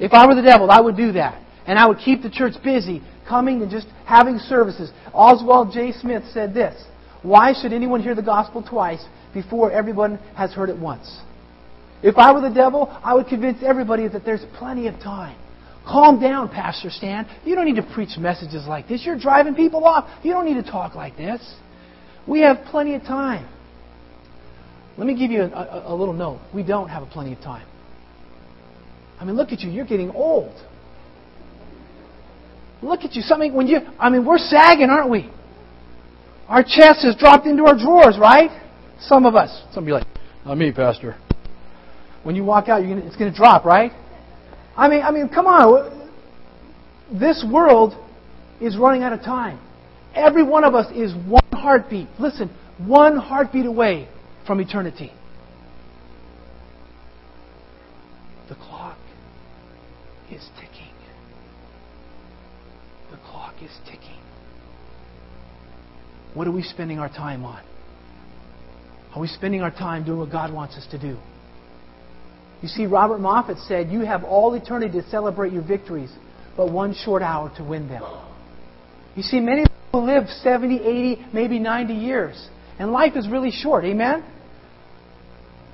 If 0.01 0.15
I 0.15 0.27
were 0.27 0.35
the 0.35 0.43
devil, 0.43 0.71
I 0.71 0.81
would 0.81 0.97
do 0.97 1.13
that. 1.13 1.41
And 1.67 1.79
I 1.79 1.87
would 1.87 1.99
keep 1.99 2.23
the 2.23 2.31
church 2.31 2.55
busy, 2.65 3.03
coming 3.29 3.63
and 3.63 3.71
just 3.71 3.87
having 4.07 4.39
services. 4.39 4.91
Oswald 5.13 5.73
J. 5.73 5.93
Smith 5.93 6.25
said 6.33 6.55
this 6.55 6.83
Why 7.23 7.53
should 7.53 7.73
anyone 7.73 8.03
hear 8.03 8.15
the 8.15 8.23
gospel 8.23 8.63
twice 8.63 9.05
before 9.35 9.71
everyone 9.71 10.19
has 10.35 10.53
heard 10.53 10.71
it 10.71 10.77
once? 10.77 11.21
If 12.03 12.17
I 12.17 12.33
were 12.33 12.41
the 12.41 12.55
devil, 12.55 12.89
I 13.05 13.15
would 13.15 13.27
convince 13.27 13.63
everybody 13.63 14.09
that 14.09 14.25
there's 14.25 14.45
plenty 14.57 14.89
of 14.89 14.95
time. 14.95 15.39
Calm 15.87 16.21
down, 16.21 16.49
Pastor 16.49 16.89
Stan. 16.89 17.29
You 17.45 17.55
don't 17.55 17.67
need 17.67 17.77
to 17.77 17.95
preach 17.95 18.17
messages 18.19 18.67
like 18.67 18.89
this. 18.89 19.05
You're 19.05 19.19
driving 19.19 19.55
people 19.55 19.85
off. 19.85 20.09
You 20.25 20.33
don't 20.33 20.47
need 20.47 20.63
to 20.63 20.69
talk 20.71 20.95
like 20.95 21.17
this. 21.17 21.41
We 22.27 22.41
have 22.41 22.65
plenty 22.71 22.95
of 22.95 23.03
time. 23.03 23.49
Let 24.97 25.07
me 25.07 25.19
give 25.19 25.31
you 25.31 25.43
a, 25.43 25.47
a, 25.47 25.95
a 25.95 25.95
little 25.95 26.15
note. 26.15 26.41
We 26.55 26.63
don't 26.63 26.89
have 26.89 27.03
a 27.03 27.07
plenty 27.07 27.33
of 27.33 27.41
time. 27.41 27.67
I 29.21 29.25
mean, 29.25 29.37
look 29.37 29.53
at 29.53 29.61
you. 29.61 29.71
You're 29.71 29.85
getting 29.85 30.11
old. 30.11 30.55
Look 32.83 33.03
at 33.03 33.15
you. 33.15 33.21
Something 33.21 33.53
when 33.53 33.67
you, 33.67 33.81
I 33.99 34.09
mean, 34.09 34.25
we're 34.25 34.39
sagging, 34.39 34.89
aren't 34.89 35.11
we? 35.11 35.31
Our 36.49 36.63
chest 36.63 37.05
has 37.05 37.15
dropped 37.17 37.47
into 37.47 37.67
our 37.67 37.77
drawers, 37.77 38.17
right? 38.19 38.51
Some 38.99 39.27
of 39.27 39.35
us. 39.35 39.63
Some 39.73 39.85
of 39.85 39.89
you 39.89 39.95
like, 39.95 40.07
not 40.47 40.57
me, 40.57 40.73
Pastor. 40.73 41.17
When 42.23 42.35
you 42.35 42.45
walk 42.45 42.69
out, 42.69 42.83
gonna, 42.83 43.03
it's 43.05 43.17
going 43.17 43.31
to 43.31 43.37
drop, 43.37 43.65
right? 43.65 43.93
I 44.77 44.89
mean, 44.89 45.03
I 45.03 45.11
mean, 45.11 45.29
come 45.29 45.47
on. 45.47 46.11
This 47.13 47.45
world 47.51 47.95
is 48.61 48.77
running 48.77 49.03
out 49.03 49.13
of 49.13 49.21
time. 49.21 49.61
Every 50.15 50.43
one 50.43 50.65
of 50.65 50.75
us 50.75 50.87
is 50.95 51.15
one 51.27 51.43
heartbeat. 51.53 52.09
Listen, 52.19 52.51
one 52.79 53.17
heartbeat 53.17 53.67
away 53.67 54.09
from 54.47 54.61
eternity. 54.61 55.13
Is 60.33 60.47
ticking. 60.57 60.95
The 63.11 63.17
clock 63.19 63.55
is 63.63 63.71
ticking. 63.85 64.21
What 66.35 66.47
are 66.47 66.53
we 66.53 66.63
spending 66.63 66.99
our 66.99 67.09
time 67.09 67.45
on? 67.45 67.63
Are 69.15 69.21
we 69.21 69.27
spending 69.27 69.63
our 69.63 69.71
time 69.71 70.05
doing 70.05 70.19
what 70.21 70.31
God 70.31 70.53
wants 70.53 70.77
us 70.77 70.87
to 70.93 70.99
do? 70.99 71.19
You 72.63 72.69
see, 72.69 72.87
Robert 72.87 73.19
Moffat 73.19 73.59
said, 73.67 73.91
You 73.91 74.01
have 74.01 74.23
all 74.23 74.55
eternity 74.55 75.01
to 75.01 75.09
celebrate 75.11 75.53
your 75.53 75.63
victories, 75.63 76.11
but 76.57 76.71
one 76.71 76.95
short 76.95 77.23
hour 77.23 77.53
to 77.57 77.65
win 77.65 77.89
them. 77.89 78.03
You 79.17 79.23
see, 79.23 79.41
many 79.41 79.65
people 79.87 80.05
live 80.05 80.29
70, 80.29 80.77
80, 80.77 81.27
maybe 81.33 81.59
90 81.59 81.95
years, 81.95 82.49
and 82.79 82.93
life 82.93 83.17
is 83.17 83.29
really 83.29 83.51
short. 83.51 83.85
Amen? 83.85 84.25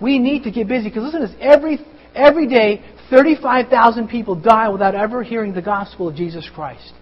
We 0.01 0.19
need 0.19 0.45
to 0.45 0.51
get 0.51 0.69
busy 0.69 0.89
because 0.89 1.03
listen 1.03 1.21
to 1.21 1.27
this 1.27 1.37
every, 1.41 1.79
every 2.15 2.47
day, 2.47 2.83
35,000 3.11 4.09
people 4.09 4.35
die 4.35 4.69
without 4.69 4.95
ever 4.95 5.23
hearing 5.23 5.55
the 5.55 5.63
gospel 5.63 6.09
of 6.09 6.15
Jesus 6.15 6.49
Christ. 6.53 6.93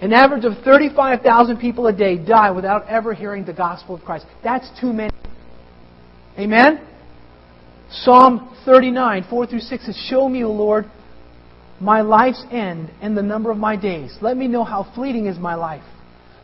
An 0.00 0.12
average 0.12 0.44
of 0.44 0.52
35,000 0.64 1.58
people 1.58 1.86
a 1.86 1.92
day 1.92 2.16
die 2.16 2.50
without 2.50 2.88
ever 2.88 3.12
hearing 3.12 3.44
the 3.44 3.52
gospel 3.52 3.94
of 3.94 4.02
Christ. 4.02 4.26
That's 4.42 4.68
too 4.80 4.92
many. 4.92 5.10
Amen? 6.38 6.86
Psalm 7.90 8.56
39, 8.64 9.26
4 9.28 9.46
through 9.46 9.58
6 9.58 9.86
says, 9.86 10.06
Show 10.08 10.28
me, 10.28 10.44
O 10.44 10.52
Lord, 10.52 10.86
my 11.80 12.00
life's 12.00 12.44
end 12.50 12.90
and 13.02 13.16
the 13.16 13.22
number 13.22 13.50
of 13.50 13.58
my 13.58 13.76
days. 13.76 14.16
Let 14.20 14.36
me 14.36 14.48
know 14.48 14.64
how 14.64 14.90
fleeting 14.94 15.26
is 15.26 15.38
my 15.38 15.54
life. 15.54 15.82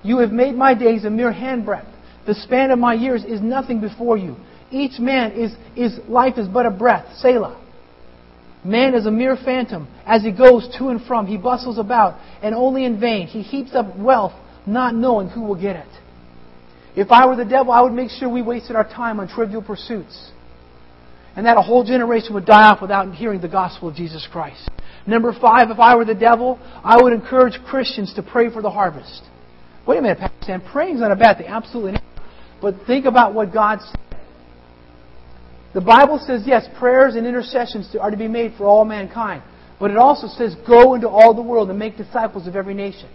You 0.02 0.18
have 0.18 0.32
made 0.32 0.54
my 0.54 0.74
days 0.74 1.04
a 1.04 1.10
mere 1.10 1.32
handbreadth. 1.32 1.92
The 2.26 2.34
span 2.34 2.70
of 2.70 2.78
my 2.78 2.94
years 2.94 3.24
is 3.24 3.40
nothing 3.40 3.80
before 3.80 4.18
you. 4.18 4.36
Each 4.70 4.98
man 4.98 5.32
is, 5.32 5.52
is 5.76 5.98
life 6.08 6.36
is 6.36 6.48
but 6.48 6.66
a 6.66 6.70
breath. 6.70 7.06
Selah. 7.18 7.62
Man 8.66 8.94
is 8.94 9.06
a 9.06 9.10
mere 9.12 9.36
phantom. 9.36 9.86
As 10.04 10.22
he 10.22 10.32
goes 10.32 10.68
to 10.78 10.88
and 10.88 11.00
from, 11.06 11.26
he 11.26 11.36
bustles 11.36 11.78
about, 11.78 12.18
and 12.42 12.54
only 12.54 12.84
in 12.84 12.98
vain. 12.98 13.28
He 13.28 13.42
heaps 13.42 13.74
up 13.74 13.96
wealth, 13.96 14.32
not 14.66 14.94
knowing 14.94 15.28
who 15.28 15.42
will 15.42 15.60
get 15.60 15.76
it. 15.76 15.88
If 16.96 17.12
I 17.12 17.26
were 17.26 17.36
the 17.36 17.44
devil, 17.44 17.72
I 17.72 17.82
would 17.82 17.92
make 17.92 18.10
sure 18.10 18.28
we 18.28 18.42
wasted 18.42 18.74
our 18.74 18.88
time 18.88 19.20
on 19.20 19.28
trivial 19.28 19.62
pursuits. 19.62 20.32
And 21.36 21.46
that 21.46 21.56
a 21.56 21.62
whole 21.62 21.84
generation 21.84 22.34
would 22.34 22.46
die 22.46 22.70
off 22.70 22.82
without 22.82 23.14
hearing 23.14 23.40
the 23.40 23.48
gospel 23.48 23.88
of 23.88 23.94
Jesus 23.94 24.26
Christ. 24.32 24.68
Number 25.06 25.32
five, 25.32 25.70
if 25.70 25.78
I 25.78 25.94
were 25.94 26.04
the 26.04 26.14
devil, 26.14 26.58
I 26.82 27.00
would 27.00 27.12
encourage 27.12 27.62
Christians 27.66 28.14
to 28.14 28.22
pray 28.22 28.50
for 28.50 28.62
the 28.62 28.70
harvest. 28.70 29.22
Wait 29.86 29.98
a 29.98 30.02
minute, 30.02 30.18
Pastor 30.18 30.36
Sam. 30.42 30.62
Praying's 30.62 31.00
not 31.00 31.12
a 31.12 31.16
bad 31.16 31.36
thing. 31.38 31.46
Absolutely 31.46 31.92
not. 31.92 32.02
But 32.60 32.74
think 32.86 33.04
about 33.04 33.34
what 33.34 33.52
God 33.52 33.78
said. 33.80 34.05
The 35.76 35.82
Bible 35.82 36.18
says, 36.26 36.44
yes, 36.46 36.66
prayers 36.78 37.16
and 37.16 37.26
intercessions 37.26 37.94
are 38.00 38.10
to 38.10 38.16
be 38.16 38.28
made 38.28 38.54
for 38.56 38.64
all 38.64 38.86
mankind. 38.86 39.42
But 39.78 39.90
it 39.90 39.98
also 39.98 40.26
says, 40.26 40.56
go 40.66 40.94
into 40.94 41.06
all 41.06 41.34
the 41.34 41.42
world 41.42 41.68
and 41.68 41.78
make 41.78 41.98
disciples 41.98 42.46
of 42.46 42.56
every 42.56 42.72
nation. 42.72 43.10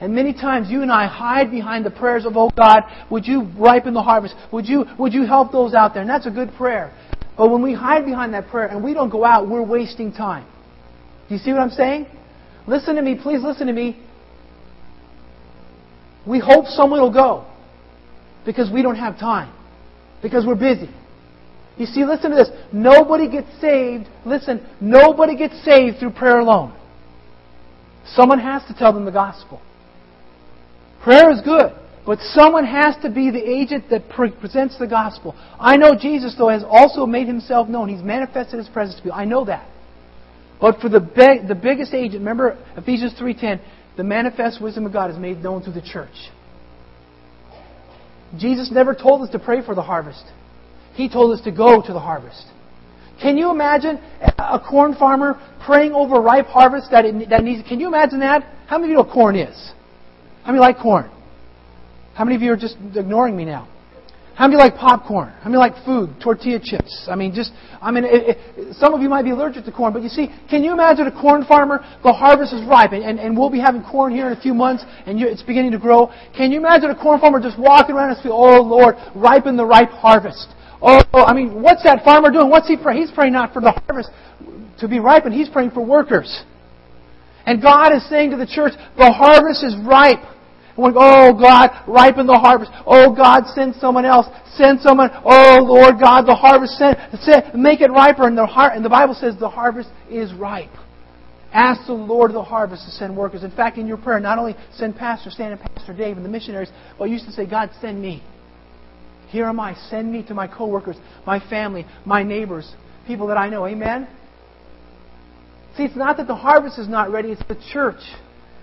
And 0.00 0.14
many 0.14 0.32
times 0.32 0.70
you 0.70 0.82
and 0.82 0.92
I 0.92 1.08
hide 1.08 1.50
behind 1.50 1.84
the 1.84 1.90
prayers 1.90 2.24
of, 2.24 2.36
oh 2.36 2.52
God, 2.56 2.84
would 3.10 3.26
you 3.26 3.50
ripen 3.58 3.94
the 3.94 4.02
harvest? 4.04 4.36
Would 4.52 4.68
you, 4.68 4.84
would 4.96 5.12
you 5.12 5.26
help 5.26 5.50
those 5.50 5.74
out 5.74 5.92
there? 5.92 6.02
And 6.02 6.08
that's 6.08 6.28
a 6.28 6.30
good 6.30 6.52
prayer. 6.52 6.96
But 7.36 7.50
when 7.50 7.62
we 7.62 7.74
hide 7.74 8.04
behind 8.04 8.32
that 8.32 8.46
prayer 8.46 8.68
and 8.68 8.84
we 8.84 8.94
don't 8.94 9.10
go 9.10 9.24
out, 9.24 9.48
we're 9.48 9.60
wasting 9.60 10.12
time. 10.12 10.46
Do 11.28 11.34
you 11.34 11.40
see 11.40 11.50
what 11.50 11.60
I'm 11.60 11.70
saying? 11.70 12.06
Listen 12.68 12.94
to 12.94 13.02
me, 13.02 13.18
please 13.20 13.42
listen 13.42 13.66
to 13.66 13.72
me. 13.72 14.00
We 16.24 16.38
hope 16.38 16.66
someone 16.66 17.00
will 17.00 17.12
go 17.12 17.44
because 18.46 18.70
we 18.70 18.82
don't 18.82 18.94
have 18.94 19.18
time, 19.18 19.52
because 20.22 20.46
we're 20.46 20.54
busy. 20.54 20.94
You 21.78 21.86
see, 21.86 22.04
listen 22.04 22.30
to 22.30 22.36
this. 22.36 22.50
Nobody 22.72 23.30
gets 23.30 23.48
saved. 23.60 24.08
Listen, 24.26 24.66
nobody 24.80 25.36
gets 25.36 25.54
saved 25.64 25.98
through 25.98 26.10
prayer 26.10 26.40
alone. 26.40 26.74
Someone 28.14 28.40
has 28.40 28.62
to 28.66 28.74
tell 28.74 28.92
them 28.92 29.04
the 29.04 29.12
gospel. 29.12 29.60
Prayer 31.02 31.30
is 31.30 31.40
good, 31.40 31.72
but 32.04 32.18
someone 32.20 32.64
has 32.64 32.96
to 33.02 33.10
be 33.10 33.30
the 33.30 33.38
agent 33.38 33.84
that 33.90 34.08
pre- 34.08 34.32
presents 34.32 34.78
the 34.78 34.86
gospel. 34.86 35.36
I 35.60 35.76
know 35.76 35.94
Jesus, 35.94 36.34
though, 36.36 36.48
has 36.48 36.64
also 36.68 37.06
made 37.06 37.28
himself 37.28 37.68
known. 37.68 37.88
He's 37.88 38.02
manifested 38.02 38.58
his 38.58 38.68
presence 38.68 39.00
to 39.00 39.06
you. 39.06 39.12
I 39.12 39.24
know 39.24 39.44
that. 39.44 39.68
But 40.60 40.80
for 40.80 40.88
the, 40.88 41.00
be- 41.00 41.46
the 41.46 41.54
biggest 41.54 41.94
agent, 41.94 42.20
remember 42.20 42.58
Ephesians 42.76 43.14
3.10, 43.18 43.60
the 43.96 44.04
manifest 44.04 44.60
wisdom 44.60 44.86
of 44.86 44.92
God 44.92 45.10
is 45.10 45.16
made 45.16 45.38
known 45.38 45.62
through 45.62 45.74
the 45.74 45.82
church. 45.82 46.30
Jesus 48.36 48.70
never 48.72 48.94
told 48.94 49.22
us 49.22 49.30
to 49.30 49.38
pray 49.38 49.64
for 49.64 49.74
the 49.74 49.82
harvest. 49.82 50.24
He 50.98 51.08
told 51.08 51.30
us 51.30 51.40
to 51.44 51.52
go 51.52 51.80
to 51.80 51.92
the 51.92 52.00
harvest. 52.00 52.44
Can 53.22 53.38
you 53.38 53.52
imagine 53.52 54.00
a 54.36 54.58
corn 54.58 54.96
farmer 54.96 55.40
praying 55.64 55.92
over 55.92 56.20
ripe 56.20 56.46
harvest 56.46 56.90
that, 56.90 57.04
it, 57.04 57.30
that 57.30 57.44
needs? 57.44 57.62
Can 57.68 57.78
you 57.78 57.86
imagine 57.86 58.18
that? 58.18 58.42
How 58.66 58.78
many 58.78 58.86
of 58.86 58.90
you 58.90 58.94
know 58.96 59.02
what 59.02 59.14
corn 59.14 59.36
is? 59.36 59.70
How 60.42 60.50
many 60.50 60.58
like 60.58 60.78
corn? 60.78 61.08
How 62.14 62.24
many 62.24 62.34
of 62.34 62.42
you 62.42 62.50
are 62.50 62.56
just 62.56 62.76
ignoring 62.96 63.36
me 63.36 63.44
now? 63.44 63.68
How 64.34 64.48
many 64.48 64.58
like 64.58 64.74
popcorn? 64.74 65.32
How 65.40 65.50
many 65.50 65.58
like 65.58 65.84
food, 65.84 66.16
tortilla 66.20 66.58
chips? 66.60 67.06
I 67.08 67.14
mean, 67.14 67.32
just, 67.32 67.52
I 67.80 67.92
mean, 67.92 68.02
it, 68.02 68.36
it, 68.36 68.74
some 68.74 68.92
of 68.92 69.00
you 69.00 69.08
might 69.08 69.22
be 69.22 69.30
allergic 69.30 69.66
to 69.66 69.72
corn, 69.72 69.92
but 69.92 70.02
you 70.02 70.08
see, 70.08 70.34
can 70.50 70.64
you 70.64 70.72
imagine 70.72 71.06
a 71.06 71.12
corn 71.12 71.44
farmer? 71.44 71.78
The 72.02 72.12
harvest 72.12 72.52
is 72.52 72.66
ripe, 72.66 72.90
and, 72.90 73.04
and, 73.04 73.20
and 73.20 73.38
we'll 73.38 73.50
be 73.50 73.60
having 73.60 73.84
corn 73.84 74.12
here 74.12 74.26
in 74.26 74.36
a 74.36 74.40
few 74.40 74.52
months, 74.52 74.84
and 75.06 75.20
you, 75.20 75.28
it's 75.28 75.42
beginning 75.42 75.70
to 75.72 75.78
grow. 75.78 76.10
Can 76.36 76.50
you 76.50 76.58
imagine 76.58 76.90
a 76.90 76.96
corn 77.00 77.20
farmer 77.20 77.40
just 77.40 77.56
walking 77.56 77.94
around 77.94 78.10
and 78.10 78.18
saying, 78.18 78.34
Oh 78.34 78.62
Lord, 78.62 78.96
ripen 79.14 79.56
the 79.56 79.64
ripe 79.64 79.90
harvest? 79.90 80.54
Oh, 80.80 81.00
oh, 81.12 81.24
I 81.24 81.34
mean, 81.34 81.62
what's 81.62 81.82
that 81.82 82.04
farmer 82.04 82.30
doing? 82.30 82.50
What's 82.50 82.68
he 82.68 82.76
praying? 82.76 83.00
He's 83.02 83.10
praying 83.10 83.32
not 83.32 83.52
for 83.52 83.60
the 83.60 83.72
harvest 83.72 84.10
to 84.80 84.88
be 84.88 85.00
ripened. 85.00 85.34
He's 85.34 85.48
praying 85.48 85.72
for 85.72 85.84
workers. 85.84 86.44
And 87.46 87.62
God 87.62 87.94
is 87.94 88.08
saying 88.08 88.30
to 88.30 88.36
the 88.36 88.46
church, 88.46 88.72
the 88.96 89.10
harvest 89.10 89.64
is 89.64 89.74
ripe. 89.86 90.22
And 90.76 90.86
we 90.86 90.92
go, 90.92 91.00
oh 91.00 91.32
God, 91.32 91.70
ripen 91.88 92.26
the 92.26 92.38
harvest. 92.38 92.70
Oh 92.86 93.12
God, 93.12 93.44
send 93.54 93.74
someone 93.76 94.04
else. 94.04 94.26
Send 94.54 94.80
someone. 94.80 95.10
Oh 95.24 95.58
Lord 95.62 95.98
God, 96.00 96.22
the 96.22 96.34
harvest, 96.34 96.78
send, 96.78 96.96
send 97.22 97.54
make 97.60 97.80
it 97.80 97.90
riper. 97.90 98.28
And 98.28 98.38
the, 98.38 98.46
har- 98.46 98.72
and 98.72 98.84
the 98.84 98.90
Bible 98.90 99.14
says 99.14 99.34
the 99.40 99.48
harvest 99.48 99.88
is 100.08 100.32
ripe. 100.34 100.70
Ask 101.52 101.86
the 101.86 101.94
Lord 101.94 102.30
of 102.30 102.34
the 102.34 102.42
harvest 102.42 102.84
to 102.84 102.90
send 102.90 103.16
workers. 103.16 103.42
In 103.42 103.50
fact, 103.50 103.78
in 103.78 103.86
your 103.86 103.96
prayer, 103.96 104.20
not 104.20 104.38
only 104.38 104.54
send 104.74 104.94
Pastor 104.94 105.30
Stan 105.30 105.52
and 105.52 105.60
Pastor 105.60 105.94
Dave 105.94 106.16
and 106.16 106.24
the 106.24 106.28
missionaries, 106.28 106.70
but 106.98 107.06
you 107.06 107.14
used 107.14 107.24
to 107.24 107.32
say, 107.32 107.46
God, 107.46 107.70
send 107.80 108.00
me. 108.00 108.22
Here 109.28 109.44
am 109.46 109.60
I. 109.60 109.74
Send 109.90 110.10
me 110.10 110.22
to 110.24 110.34
my 110.34 110.46
coworkers, 110.46 110.96
my 111.26 111.38
family, 111.38 111.86
my 112.04 112.22
neighbors, 112.22 112.70
people 113.06 113.26
that 113.28 113.36
I 113.36 113.48
know. 113.48 113.66
Amen? 113.66 114.08
See, 115.76 115.84
it's 115.84 115.96
not 115.96 116.16
that 116.16 116.26
the 116.26 116.34
harvest 116.34 116.78
is 116.78 116.88
not 116.88 117.10
ready, 117.10 117.30
it's 117.30 117.42
the 117.46 117.58
church 117.72 118.00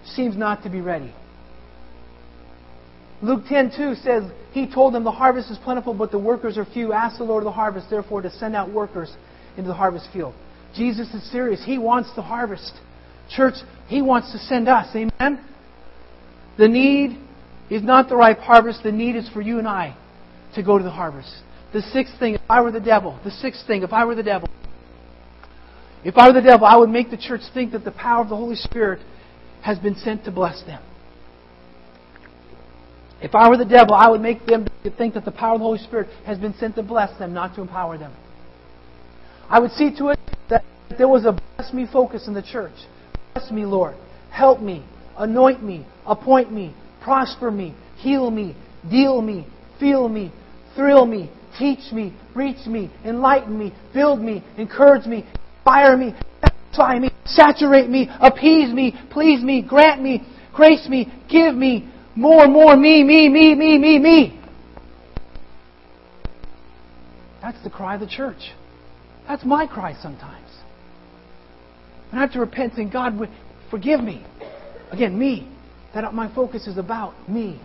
seems 0.06 0.36
not 0.36 0.64
to 0.64 0.70
be 0.70 0.82
ready. 0.82 1.14
Luke 3.22 3.44
10:2 3.46 4.04
says, 4.04 4.24
He 4.52 4.72
told 4.72 4.94
them, 4.94 5.04
The 5.04 5.12
harvest 5.12 5.50
is 5.50 5.58
plentiful, 5.60 5.94
but 5.94 6.12
the 6.12 6.20
workers 6.20 6.58
are 6.58 6.66
few. 6.66 6.94
Ask 6.94 7.18
the 7.18 7.24
Lord 7.24 7.44
of 7.44 7.46
the 7.46 7.52
harvest, 7.52 7.90
therefore, 7.90 8.22
to 8.24 8.32
send 8.32 8.56
out 8.56 8.72
workers 8.72 9.16
into 9.58 9.68
the 9.68 9.74
harvest 9.74 10.08
field. 10.12 10.34
Jesus 10.76 11.14
is 11.14 11.32
serious. 11.32 11.64
He 11.64 11.78
wants 11.78 12.10
the 12.16 12.22
harvest. 12.22 12.74
Church, 13.30 13.56
He 13.88 14.02
wants 14.02 14.32
to 14.32 14.40
send 14.40 14.68
us. 14.68 14.94
Amen? 14.96 15.44
The 16.58 16.68
need 16.68 17.18
is 17.70 17.84
not 17.84 18.10
the 18.10 18.16
ripe 18.16 18.40
harvest. 18.40 18.84
The 18.84 18.92
need 18.92 19.16
is 19.16 19.30
for 19.30 19.42
you 19.42 19.60
and 19.60 19.68
I 19.68 19.96
to 20.56 20.64
go 20.64 20.78
to 20.78 20.84
the 20.84 20.90
harvest. 20.90 21.44
The 21.74 21.82
sixth 21.82 22.18
thing, 22.20 22.36
if 22.36 22.42
I 22.50 22.62
were 22.62 22.72
the 22.72 22.80
devil, 22.80 23.20
the 23.24 23.32
sixth 23.32 23.68
thing, 23.68 23.84
if 23.84 23.94
I 23.94 24.06
were 24.06 24.16
the 24.16 24.24
devil, 24.24 24.50
if 26.04 26.18
I 26.18 26.28
were 26.28 26.34
the 26.34 26.42
devil, 26.42 26.66
I 26.66 26.78
would 26.78 26.90
make 26.90 27.12
the 27.12 27.18
church 27.18 27.42
think 27.54 27.74
that 27.74 27.84
the 27.84 27.92
power 27.92 28.22
of 28.22 28.30
the 28.30 28.36
Holy 28.36 28.56
Spirit 28.56 29.00
has 29.62 29.78
been 29.80 29.96
sent 29.96 30.24
to 30.26 30.32
bless 30.32 30.64
them. 30.64 30.82
If 33.22 33.34
I 33.34 33.50
were 33.50 33.58
the 33.58 33.66
devil, 33.66 33.94
I 33.94 34.10
would 34.10 34.22
make 34.22 34.46
them 34.46 34.68
think 34.98 35.16
that 35.16 35.26
the 35.26 35.32
power 35.32 35.56
of 35.56 35.60
the 35.60 35.66
Holy 35.66 35.80
Spirit 35.80 36.08
has 36.26 36.38
been 36.38 36.54
sent 36.54 36.76
to 36.76 36.84
bless 36.84 37.18
them, 37.18 37.34
not 37.34 37.56
to 37.56 37.62
empower 37.62 37.98
them. 37.98 38.14
I 39.50 39.60
would 39.60 39.72
see 39.72 39.96
to 39.98 40.10
it 40.10 40.20
that 40.50 40.64
there 40.98 41.08
was 41.08 41.26
a 41.26 41.38
bless 41.58 41.74
me 41.74 41.88
focus 41.92 42.28
in 42.28 42.34
the 42.34 42.42
church. 42.42 42.76
Bless 43.34 43.52
me, 43.52 43.66
Lord. 43.66 43.96
Help 44.32 44.62
me. 44.62 44.86
Anoint 45.18 45.64
me. 45.64 45.86
Appoint 46.06 46.52
me. 46.52 46.76
Prosper 47.02 47.52
me. 47.52 47.76
Heal 47.98 48.30
me. 48.30 48.56
Deal 48.90 49.22
me. 49.22 49.48
Feel 49.80 50.08
me 50.08 50.32
thrill 50.76 51.06
me, 51.06 51.32
teach 51.58 51.92
me, 51.92 52.14
reach 52.36 52.66
me, 52.68 52.92
enlighten 53.04 53.58
me, 53.58 53.74
build 53.94 54.22
me, 54.22 54.44
encourage 54.58 55.06
me, 55.06 55.26
inspire 55.58 55.98
me, 55.98 56.14
satisfy 56.42 57.00
me, 57.00 57.10
saturate 57.26 57.90
me, 57.90 58.10
appease 58.20 58.74
me, 58.74 58.94
please 59.12 59.44
me, 59.44 59.62
grant 59.62 60.02
me, 60.02 60.22
grace 60.54 60.88
me, 60.88 61.12
give 61.30 61.56
me, 61.56 61.90
more, 62.16 62.48
more, 62.48 62.76
me, 62.76 63.04
me, 63.04 63.30
me, 63.30 63.56
me, 63.56 63.78
me, 63.78 64.00
me. 64.00 64.42
That's 67.42 67.62
the 67.64 67.70
cry 67.70 67.96
of 67.96 68.02
the 68.02 68.08
church. 68.08 68.52
That's 69.28 69.44
my 69.44 69.68
cry 69.68 69.96
sometimes. 70.02 70.50
And 72.12 72.20
I 72.20 72.24
have 72.24 72.34
to 72.34 72.40
repent 72.40 72.74
saying, 72.76 72.90
God, 72.90 73.20
forgive 73.70 74.00
me. 74.00 74.26
Again, 74.92 75.18
me. 75.18 75.52
That 75.94 76.14
my 76.14 76.34
focus 76.34 76.68
is 76.68 76.78
about 76.78 77.14
me. 77.30 77.60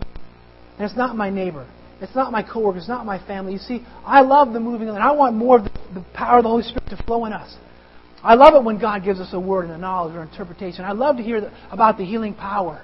And 0.77 0.85
it's 0.85 0.95
not 0.95 1.15
my 1.15 1.29
neighbor. 1.29 1.67
It's 2.01 2.15
not 2.15 2.31
my 2.31 2.41
coworkers. 2.41 2.83
It's 2.83 2.89
not 2.89 3.05
my 3.05 3.23
family. 3.25 3.53
You 3.53 3.59
see, 3.59 3.85
I 4.03 4.21
love 4.21 4.53
the 4.53 4.59
moving 4.59 4.89
and 4.89 4.97
I 4.97 5.11
want 5.11 5.35
more 5.35 5.59
of 5.59 5.65
the, 5.65 6.03
power 6.13 6.39
of 6.39 6.43
the 6.43 6.49
Holy 6.49 6.63
Spirit 6.63 6.89
to 6.89 7.03
flow 7.03 7.25
in 7.25 7.33
us. 7.33 7.55
I 8.23 8.33
love 8.35 8.55
it 8.55 8.63
when 8.63 8.79
God 8.79 9.03
gives 9.03 9.19
us 9.19 9.29
a 9.33 9.39
word 9.39 9.65
and 9.65 9.73
a 9.73 9.77
knowledge 9.77 10.15
or 10.15 10.23
interpretation. 10.23 10.83
I 10.83 10.91
love 10.91 11.17
to 11.17 11.23
hear 11.23 11.51
about 11.71 11.97
the 11.97 12.05
healing 12.05 12.33
power. 12.33 12.83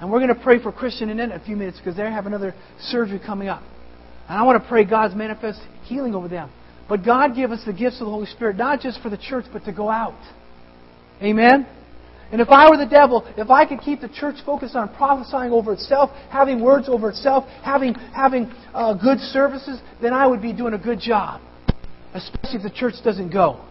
And 0.00 0.10
we're 0.10 0.18
going 0.18 0.34
to 0.34 0.42
pray 0.42 0.62
for 0.62 0.72
Christian 0.72 1.10
in 1.10 1.20
a 1.20 1.44
few 1.44 1.56
minutes 1.56 1.78
because 1.78 1.96
they 1.96 2.02
have 2.02 2.26
another 2.26 2.54
surgery 2.80 3.20
coming 3.24 3.48
up. 3.48 3.62
And 4.28 4.38
I 4.38 4.42
want 4.42 4.62
to 4.62 4.68
pray 4.68 4.84
God's 4.84 5.14
manifest 5.14 5.60
healing 5.84 6.14
over 6.14 6.28
them. 6.28 6.50
But 6.88 7.04
God 7.04 7.34
give 7.34 7.52
us 7.52 7.60
the 7.64 7.72
gifts 7.72 8.00
of 8.00 8.06
the 8.06 8.12
Holy 8.12 8.26
Spirit, 8.26 8.56
not 8.56 8.80
just 8.80 9.00
for 9.00 9.10
the 9.10 9.16
church, 9.16 9.44
but 9.52 9.64
to 9.64 9.72
go 9.72 9.88
out. 9.88 10.18
Amen? 11.22 11.66
And 12.32 12.40
if 12.40 12.48
I 12.48 12.70
were 12.70 12.78
the 12.78 12.86
devil, 12.86 13.30
if 13.36 13.50
I 13.50 13.66
could 13.66 13.82
keep 13.82 14.00
the 14.00 14.08
church 14.08 14.36
focused 14.46 14.74
on 14.74 14.88
prophesying 14.94 15.52
over 15.52 15.74
itself, 15.74 16.10
having 16.30 16.62
words 16.62 16.88
over 16.88 17.10
itself, 17.10 17.44
having, 17.62 17.94
having 17.94 18.50
uh, 18.72 18.94
good 18.94 19.20
services, 19.20 19.78
then 20.00 20.14
I 20.14 20.26
would 20.26 20.40
be 20.40 20.54
doing 20.54 20.72
a 20.72 20.78
good 20.78 20.98
job. 20.98 21.42
Especially 22.14 22.56
if 22.56 22.62
the 22.62 22.70
church 22.70 22.94
doesn't 23.04 23.30
go. 23.30 23.62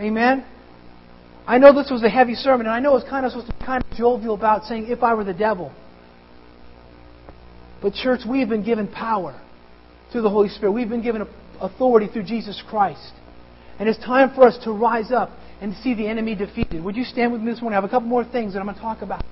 Amen? 0.00 0.46
I 1.46 1.58
know 1.58 1.74
this 1.74 1.90
was 1.90 2.02
a 2.02 2.08
heavy 2.08 2.34
sermon, 2.34 2.66
and 2.66 2.74
I 2.74 2.80
know 2.80 2.96
it's 2.96 3.08
kind 3.08 3.26
of 3.26 3.32
supposed 3.32 3.50
to 3.50 3.58
be 3.58 3.64
kind 3.64 3.84
of 3.84 3.96
jovial 3.96 4.34
about 4.34 4.64
saying, 4.64 4.86
if 4.88 5.02
I 5.02 5.12
were 5.12 5.24
the 5.24 5.34
devil. 5.34 5.70
But, 7.82 7.92
church, 7.92 8.20
we 8.28 8.40
have 8.40 8.48
been 8.48 8.64
given 8.64 8.88
power 8.88 9.38
through 10.12 10.22
the 10.22 10.30
Holy 10.30 10.48
Spirit. 10.48 10.72
We've 10.72 10.88
been 10.88 11.02
given 11.02 11.26
authority 11.60 12.08
through 12.10 12.24
Jesus 12.24 12.62
Christ. 12.68 13.12
And 13.78 13.86
it's 13.86 13.98
time 13.98 14.34
for 14.34 14.46
us 14.46 14.58
to 14.64 14.72
rise 14.72 15.12
up 15.12 15.30
and 15.60 15.74
see 15.82 15.94
the 15.94 16.06
enemy 16.06 16.34
defeated. 16.34 16.82
Would 16.82 16.96
you 16.96 17.04
stand 17.04 17.32
with 17.32 17.40
me 17.40 17.52
this 17.52 17.60
morning? 17.60 17.76
I 17.76 17.80
have 17.80 17.84
a 17.84 17.92
couple 17.92 18.08
more 18.08 18.24
things 18.24 18.54
that 18.54 18.60
I'm 18.60 18.66
going 18.66 18.76
to 18.76 18.80
talk 18.80 19.02
about. 19.02 19.24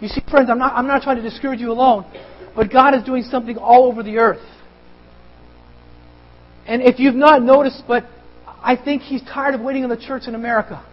You 0.00 0.08
see, 0.08 0.20
friends, 0.30 0.50
I'm 0.50 0.58
not, 0.58 0.74
I'm 0.74 0.86
not 0.86 1.02
trying 1.02 1.16
to 1.16 1.22
discourage 1.22 1.60
you 1.60 1.72
alone, 1.72 2.04
but 2.54 2.70
God 2.70 2.94
is 2.94 3.02
doing 3.04 3.22
something 3.22 3.56
all 3.56 3.84
over 3.86 4.02
the 4.02 4.18
earth. 4.18 4.44
And 6.66 6.82
if 6.82 6.98
you've 6.98 7.14
not 7.14 7.42
noticed, 7.42 7.84
but 7.86 8.04
I 8.46 8.76
think 8.76 9.02
He's 9.02 9.22
tired 9.22 9.54
of 9.54 9.60
waiting 9.60 9.84
on 9.84 9.90
the 9.90 9.96
church 9.96 10.24
in 10.26 10.34
America. 10.34 10.84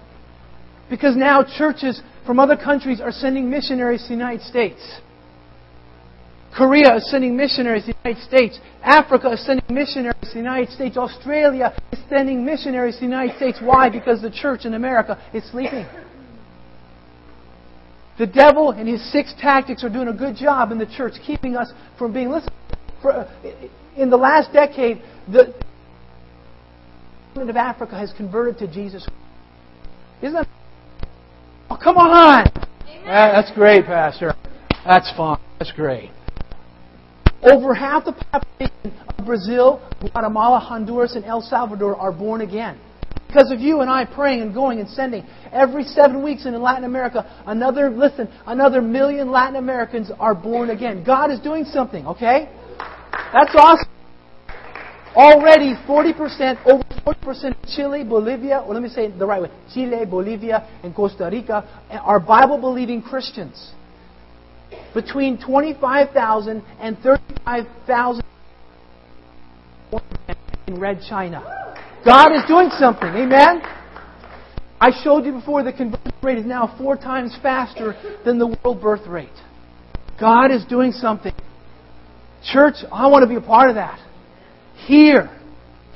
Because 0.89 1.15
now 1.15 1.43
churches 1.43 2.01
from 2.25 2.39
other 2.39 2.57
countries 2.57 2.99
are 3.01 3.11
sending 3.11 3.49
missionaries 3.49 4.01
to 4.03 4.09
the 4.09 4.13
United 4.13 4.41
States. 4.45 4.79
Korea 6.55 6.95
is 6.95 7.09
sending 7.09 7.37
missionaries 7.37 7.85
to 7.85 7.93
the 7.93 8.09
United 8.09 8.23
States. 8.27 8.59
Africa 8.83 9.31
is 9.31 9.45
sending 9.45 9.65
missionaries 9.69 10.19
to 10.21 10.33
the 10.33 10.39
United 10.39 10.69
States. 10.73 10.97
Australia 10.97 11.73
is 11.91 11.99
sending 12.09 12.43
missionaries 12.43 12.95
to 12.95 13.01
the 13.01 13.05
United 13.05 13.37
States. 13.37 13.59
Why? 13.61 13.89
Because 13.89 14.21
the 14.21 14.31
church 14.31 14.65
in 14.65 14.73
America 14.73 15.17
is 15.33 15.43
sleeping. 15.49 15.85
The 18.17 18.27
devil 18.27 18.71
and 18.71 18.87
his 18.87 19.01
six 19.11 19.33
tactics 19.39 19.83
are 19.83 19.89
doing 19.89 20.09
a 20.09 20.13
good 20.13 20.35
job 20.35 20.71
in 20.71 20.77
the 20.77 20.85
church, 20.85 21.13
keeping 21.25 21.55
us 21.55 21.71
from 21.97 22.13
being. 22.13 22.29
Listen, 22.29 22.53
for, 23.01 23.27
in 23.95 24.09
the 24.09 24.17
last 24.17 24.51
decade, 24.51 25.01
the 25.27 25.55
continent 27.29 27.49
of 27.49 27.55
Africa 27.55 27.97
has 27.97 28.13
converted 28.17 28.59
to 28.59 28.71
Jesus. 28.71 29.07
Isn't 30.21 30.33
that? 30.33 30.47
Oh, 31.69 31.79
come 31.81 31.97
on! 31.97 32.45
that's 33.05 33.51
great, 33.53 33.85
Pastor. 33.85 34.35
That's 34.85 35.11
fine. 35.15 35.39
That's 35.57 35.71
great. 35.71 36.11
Over 37.43 37.73
half 37.73 38.05
the 38.05 38.13
population 38.13 38.93
of 39.07 39.25
Brazil, 39.25 39.81
Guatemala, 39.99 40.59
Honduras, 40.59 41.15
and 41.15 41.25
El 41.25 41.41
Salvador 41.41 41.95
are 41.95 42.11
born 42.11 42.41
again. 42.41 42.79
Because 43.27 43.51
of 43.51 43.59
you 43.59 43.79
and 43.81 43.89
I 43.89 44.05
praying 44.05 44.41
and 44.41 44.53
going 44.53 44.79
and 44.79 44.89
sending. 44.89 45.25
Every 45.51 45.83
seven 45.83 46.21
weeks 46.21 46.45
in 46.45 46.59
Latin 46.61 46.83
America, 46.83 47.25
another, 47.47 47.89
listen, 47.89 48.27
another 48.45 48.81
million 48.81 49.31
Latin 49.31 49.55
Americans 49.55 50.11
are 50.19 50.35
born 50.35 50.69
again. 50.69 51.03
God 51.03 51.31
is 51.31 51.39
doing 51.39 51.63
something, 51.63 52.05
okay? 52.05 52.49
That's 53.33 53.55
awesome. 53.55 53.89
Already 55.15 55.75
40%, 55.87 56.65
over 56.65 56.83
40% 57.05 57.75
Chile, 57.75 58.03
Bolivia, 58.03 58.59
or 58.59 58.73
let 58.73 58.83
me 58.83 58.89
say 58.89 59.05
it 59.05 59.17
the 59.17 59.25
right 59.25 59.41
way, 59.41 59.49
Chile, 59.73 60.05
Bolivia, 60.05 60.67
and 60.83 60.93
Costa 60.93 61.29
Rica 61.31 61.87
are 61.89 62.19
Bible 62.19 62.59
believing 62.59 63.01
Christians 63.01 63.73
between 64.93 65.37
25,000 65.43 66.63
and 66.79 66.97
35,000 66.99 68.23
in 70.67 70.79
Red 70.79 71.01
China. 71.07 71.43
God 72.05 72.31
is 72.33 72.43
doing 72.47 72.69
something. 72.77 73.07
Amen? 73.07 73.61
I 74.79 74.91
showed 75.03 75.25
you 75.25 75.33
before 75.33 75.63
the 75.63 75.71
conversion 75.71 76.11
rate 76.23 76.39
is 76.39 76.45
now 76.45 76.75
four 76.77 76.95
times 76.95 77.37
faster 77.41 77.95
than 78.25 78.39
the 78.39 78.47
world 78.47 78.81
birth 78.81 79.07
rate. 79.07 79.29
God 80.19 80.51
is 80.51 80.65
doing 80.65 80.91
something. 80.91 81.33
Church, 82.43 82.75
I 82.91 83.07
want 83.07 83.23
to 83.23 83.29
be 83.29 83.35
a 83.35 83.41
part 83.41 83.69
of 83.69 83.75
that. 83.75 83.99
Here. 84.87 85.29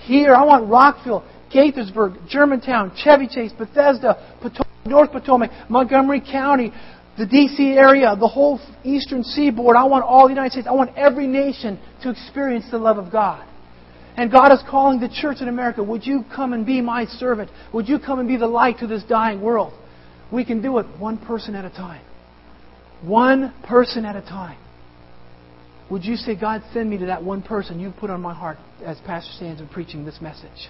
Here. 0.03 0.35
I 0.35 0.43
want 0.45 0.69
Rockville, 0.69 1.23
Gaithersburg, 1.53 2.29
Germantown, 2.29 2.91
Chevy 2.95 3.27
Chase, 3.27 3.51
Bethesda, 3.57 4.37
North 4.85 5.11
Potomac, 5.11 5.49
Montgomery 5.67 6.21
County, 6.21 6.71
the 7.17 7.25
D.C. 7.25 7.73
area, 7.73 8.15
the 8.19 8.27
whole 8.27 8.59
eastern 8.83 9.23
seaboard. 9.23 9.77
I 9.77 9.85
want 9.85 10.03
all 10.03 10.23
the 10.23 10.33
United 10.33 10.51
States. 10.51 10.67
I 10.67 10.73
want 10.73 10.97
every 10.97 11.27
nation 11.27 11.79
to 12.03 12.09
experience 12.09 12.65
the 12.71 12.77
love 12.77 12.97
of 12.97 13.11
God. 13.11 13.47
And 14.17 14.31
God 14.31 14.51
is 14.51 14.61
calling 14.69 14.99
the 14.99 15.09
church 15.09 15.37
in 15.41 15.47
America, 15.47 15.83
would 15.83 16.05
you 16.05 16.23
come 16.33 16.53
and 16.53 16.65
be 16.65 16.81
my 16.81 17.05
servant? 17.05 17.51
Would 17.73 17.89
you 17.89 17.99
come 17.99 18.19
and 18.19 18.27
be 18.27 18.37
the 18.37 18.47
light 18.47 18.79
to 18.79 18.87
this 18.87 19.03
dying 19.03 19.41
world? 19.41 19.73
We 20.31 20.45
can 20.45 20.61
do 20.61 20.77
it 20.79 20.85
one 20.99 21.17
person 21.17 21.55
at 21.55 21.65
a 21.65 21.69
time. 21.69 22.03
One 23.01 23.53
person 23.67 24.05
at 24.05 24.15
a 24.15 24.21
time. 24.21 24.57
Would 25.91 26.03
you 26.03 26.15
say, 26.15 26.35
God, 26.35 26.63
send 26.73 26.89
me 26.89 26.97
to 26.97 27.05
that 27.07 27.23
one 27.23 27.43
person 27.43 27.79
you 27.79 27.93
put 27.99 28.09
on 28.09 28.21
my 28.21 28.33
heart 28.33 28.57
as 28.83 28.97
Pastor 29.05 29.31
stands 29.33 29.61
and 29.61 29.69
preaching 29.69 30.05
this 30.05 30.19
message? 30.21 30.69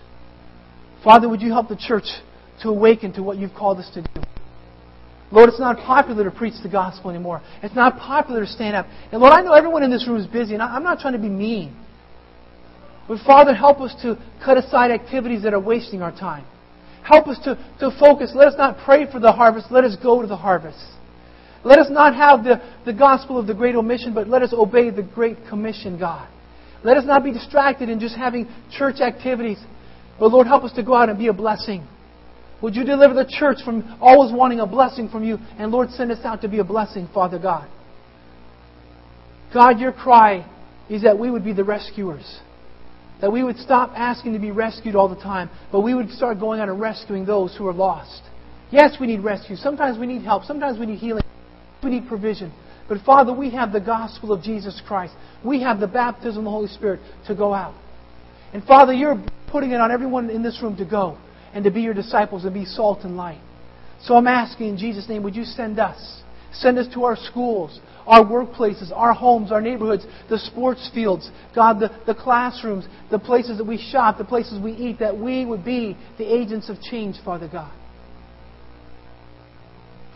Father, 1.04 1.30
would 1.30 1.42
you 1.42 1.52
help 1.52 1.70
the 1.70 1.78
church 1.78 2.06
to 2.64 2.70
awaken 2.70 3.14
to 3.14 3.24
what 3.24 3.38
you've 3.38 3.54
called 3.54 3.78
us 3.78 3.90
to 3.94 4.02
do? 4.02 4.22
Lord, 5.32 5.50
it's 5.50 5.60
not 5.60 5.78
popular 5.78 6.24
to 6.24 6.32
preach 6.32 6.54
the 6.62 6.70
gospel 6.70 7.10
anymore. 7.10 7.42
It's 7.64 7.76
not 7.76 7.98
popular 7.98 8.42
to 8.42 8.48
stand 8.48 8.76
up. 8.76 8.86
And 9.12 9.22
Lord, 9.22 9.34
I 9.34 9.42
know 9.42 9.54
everyone 9.54 9.84
in 9.84 9.90
this 9.90 10.08
room 10.08 10.18
is 10.18 10.28
busy, 10.28 10.54
and 10.54 10.62
I'm 10.62 10.84
not 10.84 11.00
trying 11.00 11.14
to 11.14 11.20
be 11.20 11.30
mean. 11.30 11.76
But 13.08 13.20
Father, 13.26 13.54
help 13.54 13.82
us 13.82 13.94
to 14.02 14.18
cut 14.44 14.58
aside 14.58 14.92
activities 14.92 15.44
that 15.44 15.54
are 15.54 15.60
wasting 15.60 16.02
our 16.02 16.12
time. 16.12 16.46
Help 17.04 17.28
us 17.28 17.38
to, 17.44 17.56
to 17.80 17.96
focus. 18.00 18.32
Let 18.34 18.48
us 18.48 18.56
not 18.58 18.78
pray 18.84 19.10
for 19.12 19.20
the 19.20 19.32
harvest. 19.32 19.68
Let 19.72 19.84
us 19.84 19.96
go 20.02 20.22
to 20.22 20.28
the 20.28 20.38
harvest. 20.38 20.80
Let 21.64 21.80
us 21.80 21.88
not 21.90 22.16
have 22.16 22.44
the, 22.44 22.62
the 22.86 22.94
gospel 22.94 23.40
of 23.40 23.48
the 23.48 23.54
great 23.54 23.76
omission, 23.76 24.14
but 24.14 24.28
let 24.28 24.42
us 24.42 24.54
obey 24.54 24.90
the 24.92 25.04
great 25.04 25.38
commission, 25.50 26.00
God. 26.00 26.28
Let 26.84 26.98
us 26.98 27.06
not 27.06 27.24
be 27.24 27.32
distracted 27.32 27.90
in 27.90 28.00
just 28.00 28.16
having 28.16 28.48
church 28.72 29.02
activities. 29.02 29.58
But 30.20 30.32
Lord, 30.32 30.46
help 30.46 30.64
us 30.64 30.72
to 30.74 30.84
go 30.84 30.96
out 30.96 31.10
and 31.10 31.18
be 31.18 31.28
a 31.28 31.34
blessing. 31.34 31.88
Would 32.62 32.76
you 32.76 32.84
deliver 32.84 33.14
the 33.14 33.26
church 33.28 33.58
from 33.64 33.98
always 34.02 34.32
wanting 34.34 34.60
a 34.60 34.66
blessing 34.66 35.10
from 35.10 35.24
you? 35.24 35.38
And 35.58 35.72
Lord, 35.72 35.90
send 35.92 36.12
us 36.12 36.24
out 36.24 36.42
to 36.42 36.48
be 36.48 36.60
a 36.60 36.64
blessing, 36.64 37.10
Father 37.14 37.38
God. 37.38 37.68
God, 39.54 39.80
your 39.80 39.92
cry 39.92 40.46
is 40.90 41.04
that 41.04 41.18
we 41.18 41.30
would 41.30 41.44
be 41.44 41.54
the 41.54 41.64
rescuers. 41.64 42.40
That 43.22 43.32
we 43.32 43.44
would 43.44 43.58
stop 43.58 43.92
asking 43.96 44.34
to 44.34 44.40
be 44.40 44.52
rescued 44.52 44.96
all 44.96 45.08
the 45.08 45.22
time, 45.22 45.50
but 45.72 45.82
we 45.82 45.94
would 45.94 46.10
start 46.12 46.40
going 46.40 46.60
out 46.60 46.70
and 46.70 46.80
rescuing 46.80 47.26
those 47.26 47.56
who 47.58 47.68
are 47.68 47.74
lost. 47.74 48.22
Yes, 48.72 48.98
we 49.00 49.08
need 49.08 49.22
rescue. 49.22 49.56
Sometimes 49.56 49.98
we 49.98 50.08
need 50.08 50.24
help. 50.24 50.44
Sometimes 50.44 50.80
we 50.80 50.86
need 50.86 51.00
healing. 51.00 51.24
We 51.84 51.92
need 51.92 52.08
provision. 52.08 52.54
But 52.88 53.00
Father, 53.06 53.34
we 53.34 53.52
have 53.52 53.72
the 53.72 53.80
gospel 53.80 54.32
of 54.32 54.44
Jesus 54.44 54.82
Christ. 54.86 55.14
We 55.44 55.62
have 55.62 55.80
the 55.80 55.88
baptism 55.88 56.40
of 56.40 56.44
the 56.46 56.50
Holy 56.50 56.68
Spirit 56.68 57.00
to 57.28 57.36
go 57.36 57.54
out. 57.54 57.76
And 58.54 58.64
Father, 58.64 58.94
you're 58.94 59.24
putting 59.48 59.72
it 59.72 59.80
on 59.80 59.92
everyone 59.92 60.30
in 60.30 60.44
this 60.44 60.60
room 60.62 60.78
to 60.78 60.86
go 60.86 61.18
and 61.56 61.64
to 61.64 61.72
be 61.72 61.82
your 61.82 61.94
disciples 61.96 62.44
and 62.46 62.54
be 62.54 62.66
salt 62.66 63.00
and 63.04 63.18
light. 63.18 63.42
So 64.02 64.16
I'm 64.16 64.28
asking 64.28 64.70
in 64.70 64.78
Jesus' 64.78 65.10
name, 65.10 65.24
would 65.24 65.36
you 65.36 65.46
send 65.46 65.80
us? 65.80 66.22
Send 66.54 66.78
us 66.78 66.94
to 66.94 67.06
our 67.06 67.16
schools, 67.16 67.80
our 68.06 68.24
workplaces, 68.24 68.92
our 68.94 69.14
homes, 69.14 69.52
our 69.52 69.62
neighborhoods, 69.62 70.06
the 70.30 70.38
sports 70.38 70.90
fields, 70.94 71.30
God, 71.56 71.80
the, 71.80 71.90
the 72.06 72.14
classrooms, 72.14 72.86
the 73.10 73.20
places 73.20 73.58
that 73.58 73.64
we 73.66 73.78
shop, 73.78 74.18
the 74.18 74.26
places 74.26 74.62
we 74.62 74.74
eat, 74.74 75.00
that 75.00 75.18
we 75.18 75.46
would 75.46 75.66
be 75.66 75.98
the 76.18 76.26
agents 76.26 76.70
of 76.70 76.80
change, 76.82 77.16
Father 77.24 77.50
God. 77.52 77.74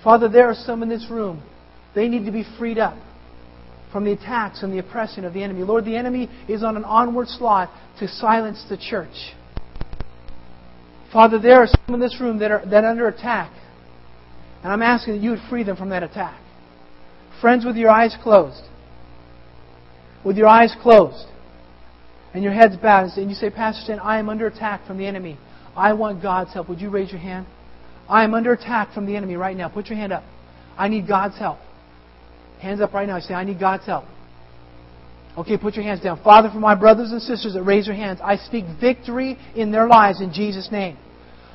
Father, 0.04 0.30
there 0.30 0.49
are 0.49 0.56
some 0.56 0.84
in 0.84 0.89
this 0.89 1.08
room. 1.10 1.41
They 1.95 2.08
need 2.08 2.25
to 2.25 2.32
be 2.32 2.45
freed 2.58 2.78
up 2.78 2.97
from 3.91 4.06
the 4.06 4.12
attacks 4.12 4.62
and 4.62 4.71
the 4.71 4.80
oppression 4.80 5.25
of 5.25 5.34
the 5.34 5.43
enemy. 5.43 5.63
Lord, 5.63 5.84
the 5.84 5.95
enemy 5.95 6.30
is 6.47 6.63
on 6.63 6.78
an 6.78 6.86
onward 6.86 7.28
slot 7.28 7.69
to 7.99 8.08
silence 8.08 8.63
the 8.69 8.78
church. 8.78 9.34
Father, 11.12 11.39
there 11.39 11.62
are 11.62 11.67
some 11.67 11.95
in 11.95 12.00
this 12.00 12.19
room 12.19 12.39
that 12.39 12.52
are, 12.52 12.65
that 12.65 12.84
are 12.84 12.91
under 12.91 13.08
attack. 13.08 13.52
And 14.63 14.72
I'm 14.72 14.82
asking 14.82 15.15
that 15.15 15.22
you 15.22 15.32
would 15.32 15.39
free 15.50 15.63
them 15.63 15.76
from 15.76 15.89
that 15.89 16.04
attack. 16.04 16.39
Friends, 17.41 17.65
with 17.65 17.78
your 17.78 17.89
eyes 17.89 18.15
closed, 18.22 18.63
with 20.26 20.38
your 20.38 20.48
eyes 20.48 20.76
closed, 20.82 21.26
and 22.34 22.43
your 22.43 22.54
heads 22.54 22.76
bowed, 22.78 23.10
and 23.17 23.30
you 23.30 23.36
say, 23.36 23.50
Pastor 23.50 23.82
Stan, 23.84 24.00
I 24.00 24.19
am 24.19 24.30
under 24.30 24.48
attack 24.48 24.86
from 24.86 24.98
the 24.98 25.08
enemy. 25.08 25.38
I 25.76 25.93
want 25.93 26.22
God's 26.22 26.54
help. 26.54 26.69
Would 26.69 26.82
you 26.82 26.89
raise 26.89 27.12
your 27.12 27.22
hand? 27.22 27.48
I 28.08 28.24
am 28.24 28.34
under 28.34 28.52
attack 28.52 28.93
from 28.93 29.06
the 29.06 29.15
enemy 29.15 29.36
right 29.36 29.56
now. 29.56 29.69
Put 29.69 29.88
your 29.88 29.98
hand 29.98 30.12
up. 30.12 30.24
I 30.78 30.89
need 30.89 31.08
God's 31.08 31.38
help. 31.38 31.60
Hands 32.62 32.82
up 32.82 32.93
right 32.93 33.08
now. 33.08 33.19
Say, 33.19 33.34
I 33.34 33.43
need 33.45 33.60
God's 33.60 33.86
help. 33.86 34.06
Okay, 35.39 35.58
put 35.58 35.75
your 35.75 35.86
hands 35.86 36.02
down. 36.02 36.21
Father, 36.21 36.49
for 36.52 36.60
my 36.60 36.75
brothers 36.75 37.12
and 37.12 37.21
sisters 37.21 37.54
that 37.54 37.63
raise 37.63 37.86
their 37.86 37.95
hands, 37.95 38.19
I 38.21 38.36
speak 38.36 38.65
victory 38.82 39.38
in 39.56 39.71
their 39.71 39.88
lives 39.88 40.19
in 40.19 40.34
Jesus' 40.34 40.69
name. 40.69 40.97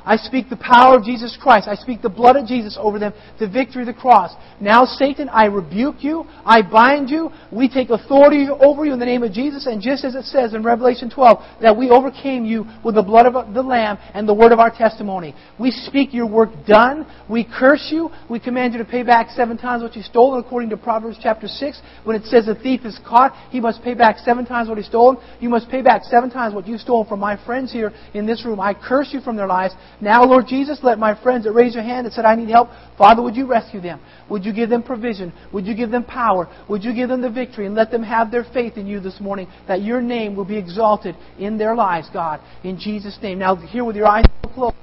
I 0.04 0.16
speak 0.16 0.50
the 0.50 0.56
power 0.56 0.96
of 0.96 1.04
Jesus 1.04 1.36
Christ. 1.40 1.66
I 1.66 1.74
speak 1.74 2.02
the 2.02 2.10
blood 2.10 2.36
of 2.36 2.46
Jesus 2.46 2.76
over 2.78 2.98
them, 2.98 3.14
the 3.38 3.48
victory 3.48 3.82
of 3.82 3.86
the 3.86 3.94
cross. 3.94 4.34
Now, 4.60 4.84
Satan, 4.84 5.28
I 5.30 5.46
rebuke 5.46 5.96
you. 6.00 6.24
I 6.44 6.60
bind 6.62 7.08
you. 7.08 7.30
We 7.50 7.68
take 7.68 7.90
authority 7.90 8.48
over 8.50 8.84
you 8.84 8.92
in 8.92 8.98
the 8.98 9.06
name 9.06 9.22
of 9.22 9.32
Jesus. 9.32 9.66
And 9.66 9.80
just 9.80 10.04
as 10.04 10.14
it 10.14 10.24
says 10.24 10.54
in 10.54 10.62
Revelation 10.62 11.10
12, 11.10 11.62
that 11.62 11.76
we 11.76 11.90
overcame 11.90 12.44
you 12.44 12.66
with 12.84 12.96
the 12.96 13.02
blood 13.02 13.26
of 13.26 13.54
the 13.54 13.62
Lamb 13.62 13.98
and 14.14 14.28
the 14.28 14.34
word 14.34 14.52
of 14.52 14.58
our 14.58 14.70
testimony. 14.70 15.34
We 15.58 15.70
speak 15.70 16.12
your 16.12 16.26
work 16.26 16.50
done. 16.66 17.06
We 17.28 17.44
curse 17.44 17.88
you. 17.90 18.10
We 18.28 18.40
command 18.40 18.74
you 18.74 18.78
to 18.80 18.84
pay 18.84 19.02
back 19.02 19.30
seven 19.30 19.56
times 19.56 19.82
what 19.82 19.96
you 19.96 20.02
stole, 20.02 20.38
according 20.38 20.70
to 20.70 20.76
Proverbs 20.76 21.18
chapter 21.22 21.48
6. 21.48 21.80
When 22.04 22.16
it 22.16 22.24
says 22.26 22.48
a 22.48 22.54
thief 22.54 22.82
is 22.84 22.98
caught, 23.06 23.32
he 23.50 23.60
must 23.60 23.82
pay 23.82 23.94
back 23.94 24.18
seven 24.18 24.44
times 24.44 24.68
what 24.68 24.78
he 24.78 24.84
stole. 24.84 25.22
You 25.40 25.48
must 25.48 25.70
pay 25.70 25.80
back 25.80 26.02
seven 26.04 26.30
times 26.30 26.54
what 26.54 26.66
you 26.66 26.76
stole 26.76 27.04
from 27.06 27.20
my 27.20 27.42
friends 27.46 27.72
here 27.72 27.92
in 28.12 28.26
this 28.26 28.44
room. 28.44 28.60
I 28.60 28.74
curse 28.74 29.08
you 29.12 29.20
from 29.20 29.36
their 29.36 29.46
lives. 29.46 29.74
Now, 30.00 30.24
Lord 30.24 30.46
Jesus, 30.48 30.80
let 30.82 30.98
my 30.98 31.20
friends 31.22 31.44
that 31.44 31.52
raised 31.52 31.76
their 31.76 31.82
hand 31.82 32.06
and 32.06 32.14
said, 32.14 32.24
I 32.24 32.34
need 32.34 32.48
help, 32.48 32.68
Father, 32.98 33.22
would 33.22 33.36
you 33.36 33.46
rescue 33.46 33.80
them? 33.80 34.00
Would 34.28 34.44
you 34.44 34.52
give 34.52 34.68
them 34.68 34.82
provision? 34.82 35.32
Would 35.52 35.66
you 35.66 35.74
give 35.74 35.90
them 35.90 36.04
power? 36.04 36.48
Would 36.68 36.82
you 36.82 36.94
give 36.94 37.08
them 37.08 37.22
the 37.22 37.30
victory? 37.30 37.66
And 37.66 37.74
let 37.74 37.90
them 37.90 38.02
have 38.02 38.30
their 38.30 38.44
faith 38.52 38.76
in 38.76 38.86
you 38.86 39.00
this 39.00 39.20
morning, 39.20 39.48
that 39.68 39.82
your 39.82 40.00
name 40.00 40.36
will 40.36 40.44
be 40.44 40.56
exalted 40.56 41.14
in 41.38 41.58
their 41.58 41.74
lives, 41.74 42.08
God, 42.12 42.40
in 42.64 42.78
Jesus' 42.78 43.18
name. 43.22 43.38
Now, 43.38 43.56
here 43.56 43.84
with 43.84 43.96
your 43.96 44.06
eyes 44.06 44.24
still 44.40 44.52
closed, 44.52 44.76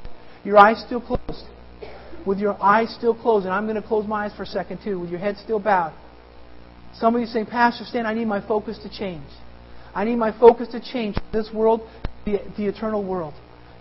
your 0.43 0.57
eyes 0.57 0.83
still 0.85 1.01
closed, 1.01 1.45
with 2.25 2.39
your 2.39 2.61
eyes 2.61 2.93
still 2.97 3.13
closed, 3.13 3.45
and 3.45 3.53
I'm 3.53 3.65
going 3.65 3.81
to 3.81 3.87
close 3.87 4.07
my 4.07 4.25
eyes 4.25 4.31
for 4.35 4.43
a 4.43 4.47
second 4.47 4.79
too, 4.83 4.99
with 4.99 5.09
your 5.09 5.19
head 5.19 5.37
still 5.37 5.59
bowed. 5.59 5.93
Somebody 6.93 7.25
saying, 7.25 7.47
Pastor 7.47 7.83
Stan, 7.85 8.05
I 8.05 8.13
need 8.13 8.25
my 8.25 8.45
focus 8.45 8.77
to 8.83 8.89
change. 8.89 9.27
I 9.93 10.05
need 10.05 10.15
my 10.15 10.37
focus 10.37 10.69
to 10.69 10.79
change 10.79 11.15
from 11.15 11.27
this 11.33 11.49
world 11.53 11.81
to 12.25 12.31
the, 12.31 12.39
the 12.57 12.65
eternal 12.67 13.03
world 13.03 13.33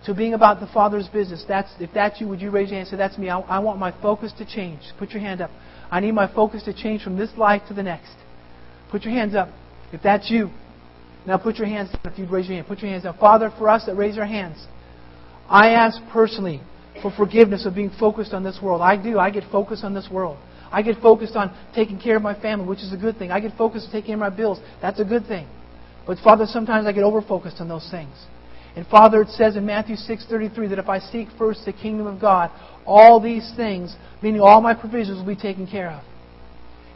to 0.05 0.13
being 0.13 0.33
about 0.33 0.59
the 0.59 0.67
Father's 0.67 1.07
business. 1.07 1.45
That's, 1.47 1.69
if 1.79 1.91
that's 1.93 2.19
you, 2.19 2.27
would 2.27 2.41
you 2.41 2.49
raise 2.49 2.69
your 2.69 2.79
hand 2.79 2.87
and 2.87 2.89
say, 2.89 2.97
That's 2.97 3.17
me. 3.17 3.29
I, 3.29 3.39
I 3.39 3.59
want 3.59 3.79
my 3.79 3.91
focus 4.01 4.33
to 4.39 4.45
change. 4.45 4.81
Put 4.97 5.11
your 5.11 5.21
hand 5.21 5.41
up. 5.41 5.51
I 5.91 5.99
need 5.99 6.13
my 6.13 6.33
focus 6.33 6.63
to 6.63 6.73
change 6.73 7.03
from 7.03 7.17
this 7.17 7.29
life 7.37 7.61
to 7.67 7.73
the 7.73 7.83
next. 7.83 8.15
Put 8.89 9.03
your 9.03 9.13
hands 9.13 9.35
up. 9.35 9.49
If 9.91 10.01
that's 10.01 10.31
you, 10.31 10.49
now 11.27 11.37
put 11.37 11.57
your 11.57 11.67
hands 11.67 11.91
down 11.91 12.13
if 12.13 12.17
you'd 12.17 12.31
raise 12.31 12.47
your 12.47 12.55
hand. 12.55 12.67
Put 12.67 12.79
your 12.79 12.89
hands 12.89 13.03
down. 13.03 13.17
Father, 13.17 13.51
for 13.57 13.69
us 13.69 13.85
that 13.85 13.95
raise 13.95 14.17
our 14.17 14.25
hands, 14.25 14.65
I 15.47 15.71
ask 15.71 15.99
personally 16.11 16.61
for 17.01 17.11
forgiveness 17.11 17.65
of 17.65 17.75
being 17.75 17.91
focused 17.99 18.33
on 18.33 18.43
this 18.43 18.59
world. 18.61 18.81
I 18.81 19.01
do. 19.01 19.19
I 19.19 19.29
get 19.29 19.43
focused 19.51 19.83
on 19.83 19.93
this 19.93 20.07
world. 20.11 20.37
I 20.71 20.81
get 20.81 21.01
focused 21.01 21.35
on 21.35 21.55
taking 21.75 21.99
care 21.99 22.15
of 22.15 22.21
my 22.21 22.39
family, 22.39 22.65
which 22.65 22.79
is 22.79 22.93
a 22.93 22.97
good 22.97 23.17
thing. 23.17 23.31
I 23.31 23.41
get 23.41 23.57
focused 23.57 23.87
on 23.87 23.91
taking 23.91 24.07
care 24.07 24.15
of 24.15 24.31
my 24.31 24.35
bills. 24.35 24.59
That's 24.81 24.99
a 24.99 25.05
good 25.05 25.27
thing. 25.27 25.47
But 26.07 26.17
Father, 26.19 26.45
sometimes 26.45 26.87
I 26.87 26.93
get 26.93 27.03
over 27.03 27.21
focused 27.21 27.57
on 27.59 27.67
those 27.67 27.87
things. 27.91 28.15
And 28.75 28.87
Father, 28.87 29.21
it 29.21 29.29
says 29.29 29.55
in 29.55 29.65
Matthew 29.65 29.95
6:33 29.95 30.67
that 30.69 30.79
if 30.79 30.87
I 30.87 30.99
seek 30.99 31.29
first 31.37 31.65
the 31.65 31.73
kingdom 31.73 32.07
of 32.07 32.19
God, 32.19 32.51
all 32.85 33.19
these 33.19 33.51
things, 33.55 33.95
meaning 34.21 34.41
all 34.41 34.61
my 34.61 34.73
provisions, 34.73 35.17
will 35.17 35.25
be 35.25 35.35
taken 35.35 35.67
care 35.67 35.89
of. 35.91 36.01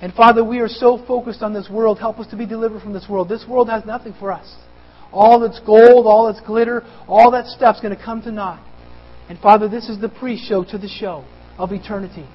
And 0.02 0.14
Father, 0.14 0.44
we 0.44 0.60
are 0.60 0.68
so 0.68 0.98
focused 1.06 1.42
on 1.42 1.54
this 1.54 1.70
world. 1.70 2.00
Help 2.00 2.20
us 2.20 2.28
to 2.28 2.36
be 2.36 2.46
delivered 2.46 2.82
from 2.82 2.94
this 2.94 3.08
world. 3.10 3.30
This 3.30 3.46
world 3.48 3.70
has 3.70 3.86
nothing 3.86 4.14
for 4.20 4.32
us. 4.32 4.56
All 5.12 5.40
that's 5.40 5.60
gold, 5.62 6.06
all 6.06 6.32
that's 6.32 6.46
glitter, 6.46 6.84
all 7.08 7.32
that 7.32 7.48
stuff's 7.48 7.80
going 7.82 7.96
to 7.96 8.04
come 8.04 8.22
to 8.24 8.32
naught. 8.32 8.62
And 9.30 9.40
Father, 9.40 9.68
this 9.68 9.90
is 9.90 10.00
the 10.00 10.10
pre-show 10.10 10.64
to 10.66 10.78
the 10.78 10.88
show 10.88 11.24
of 11.58 11.72
eternity. 11.72 12.26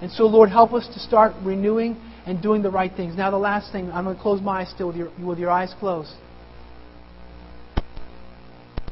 And 0.00 0.10
so, 0.10 0.24
Lord, 0.24 0.50
help 0.50 0.72
us 0.72 0.86
to 0.92 1.00
start 1.00 1.32
renewing 1.42 1.96
and 2.26 2.42
doing 2.42 2.62
the 2.62 2.70
right 2.70 2.92
things. 2.94 3.16
Now, 3.16 3.30
the 3.30 3.38
last 3.38 3.72
thing, 3.72 3.90
I'm 3.92 4.04
going 4.04 4.16
to 4.16 4.22
close 4.22 4.40
my 4.40 4.60
eyes 4.60 4.70
still 4.70 4.88
with 4.88 4.96
your, 4.96 5.10
with 5.24 5.38
your 5.38 5.50
eyes 5.50 5.74
closed. 5.78 6.12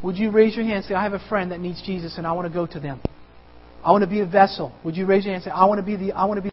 Would 0.03 0.17
you 0.17 0.31
raise 0.31 0.57
your 0.57 0.65
hand 0.65 0.79
and 0.79 0.85
say, 0.87 0.95
I 0.95 1.03
have 1.03 1.13
a 1.13 1.29
friend 1.29 1.53
that 1.53 1.61
needs 1.61 1.83
Jesus 1.83 2.17
and 2.17 2.27
I 2.27 2.33
want 2.33 2.49
to 2.49 2.55
go 2.55 2.67
to 2.67 2.81
them? 2.81 3.01
I 3.85 3.93
want 3.93 4.03
to 4.03 4.11
be 4.11 4.21
a 4.21 4.27
vessel. 4.27 4.73
Would 4.85 4.97
you 4.97 5.07
raise 5.07 5.25
your 5.25 5.35
hand 5.35 5.45
and 5.45 5.53
say, 5.53 5.55
I 5.55 5.67
want 5.67 5.79
to 5.79 5.85
be 5.85 5.97
the, 5.97 6.13
I 6.13 6.25
want 6.25 6.39
to 6.39 6.43
be 6.43 6.49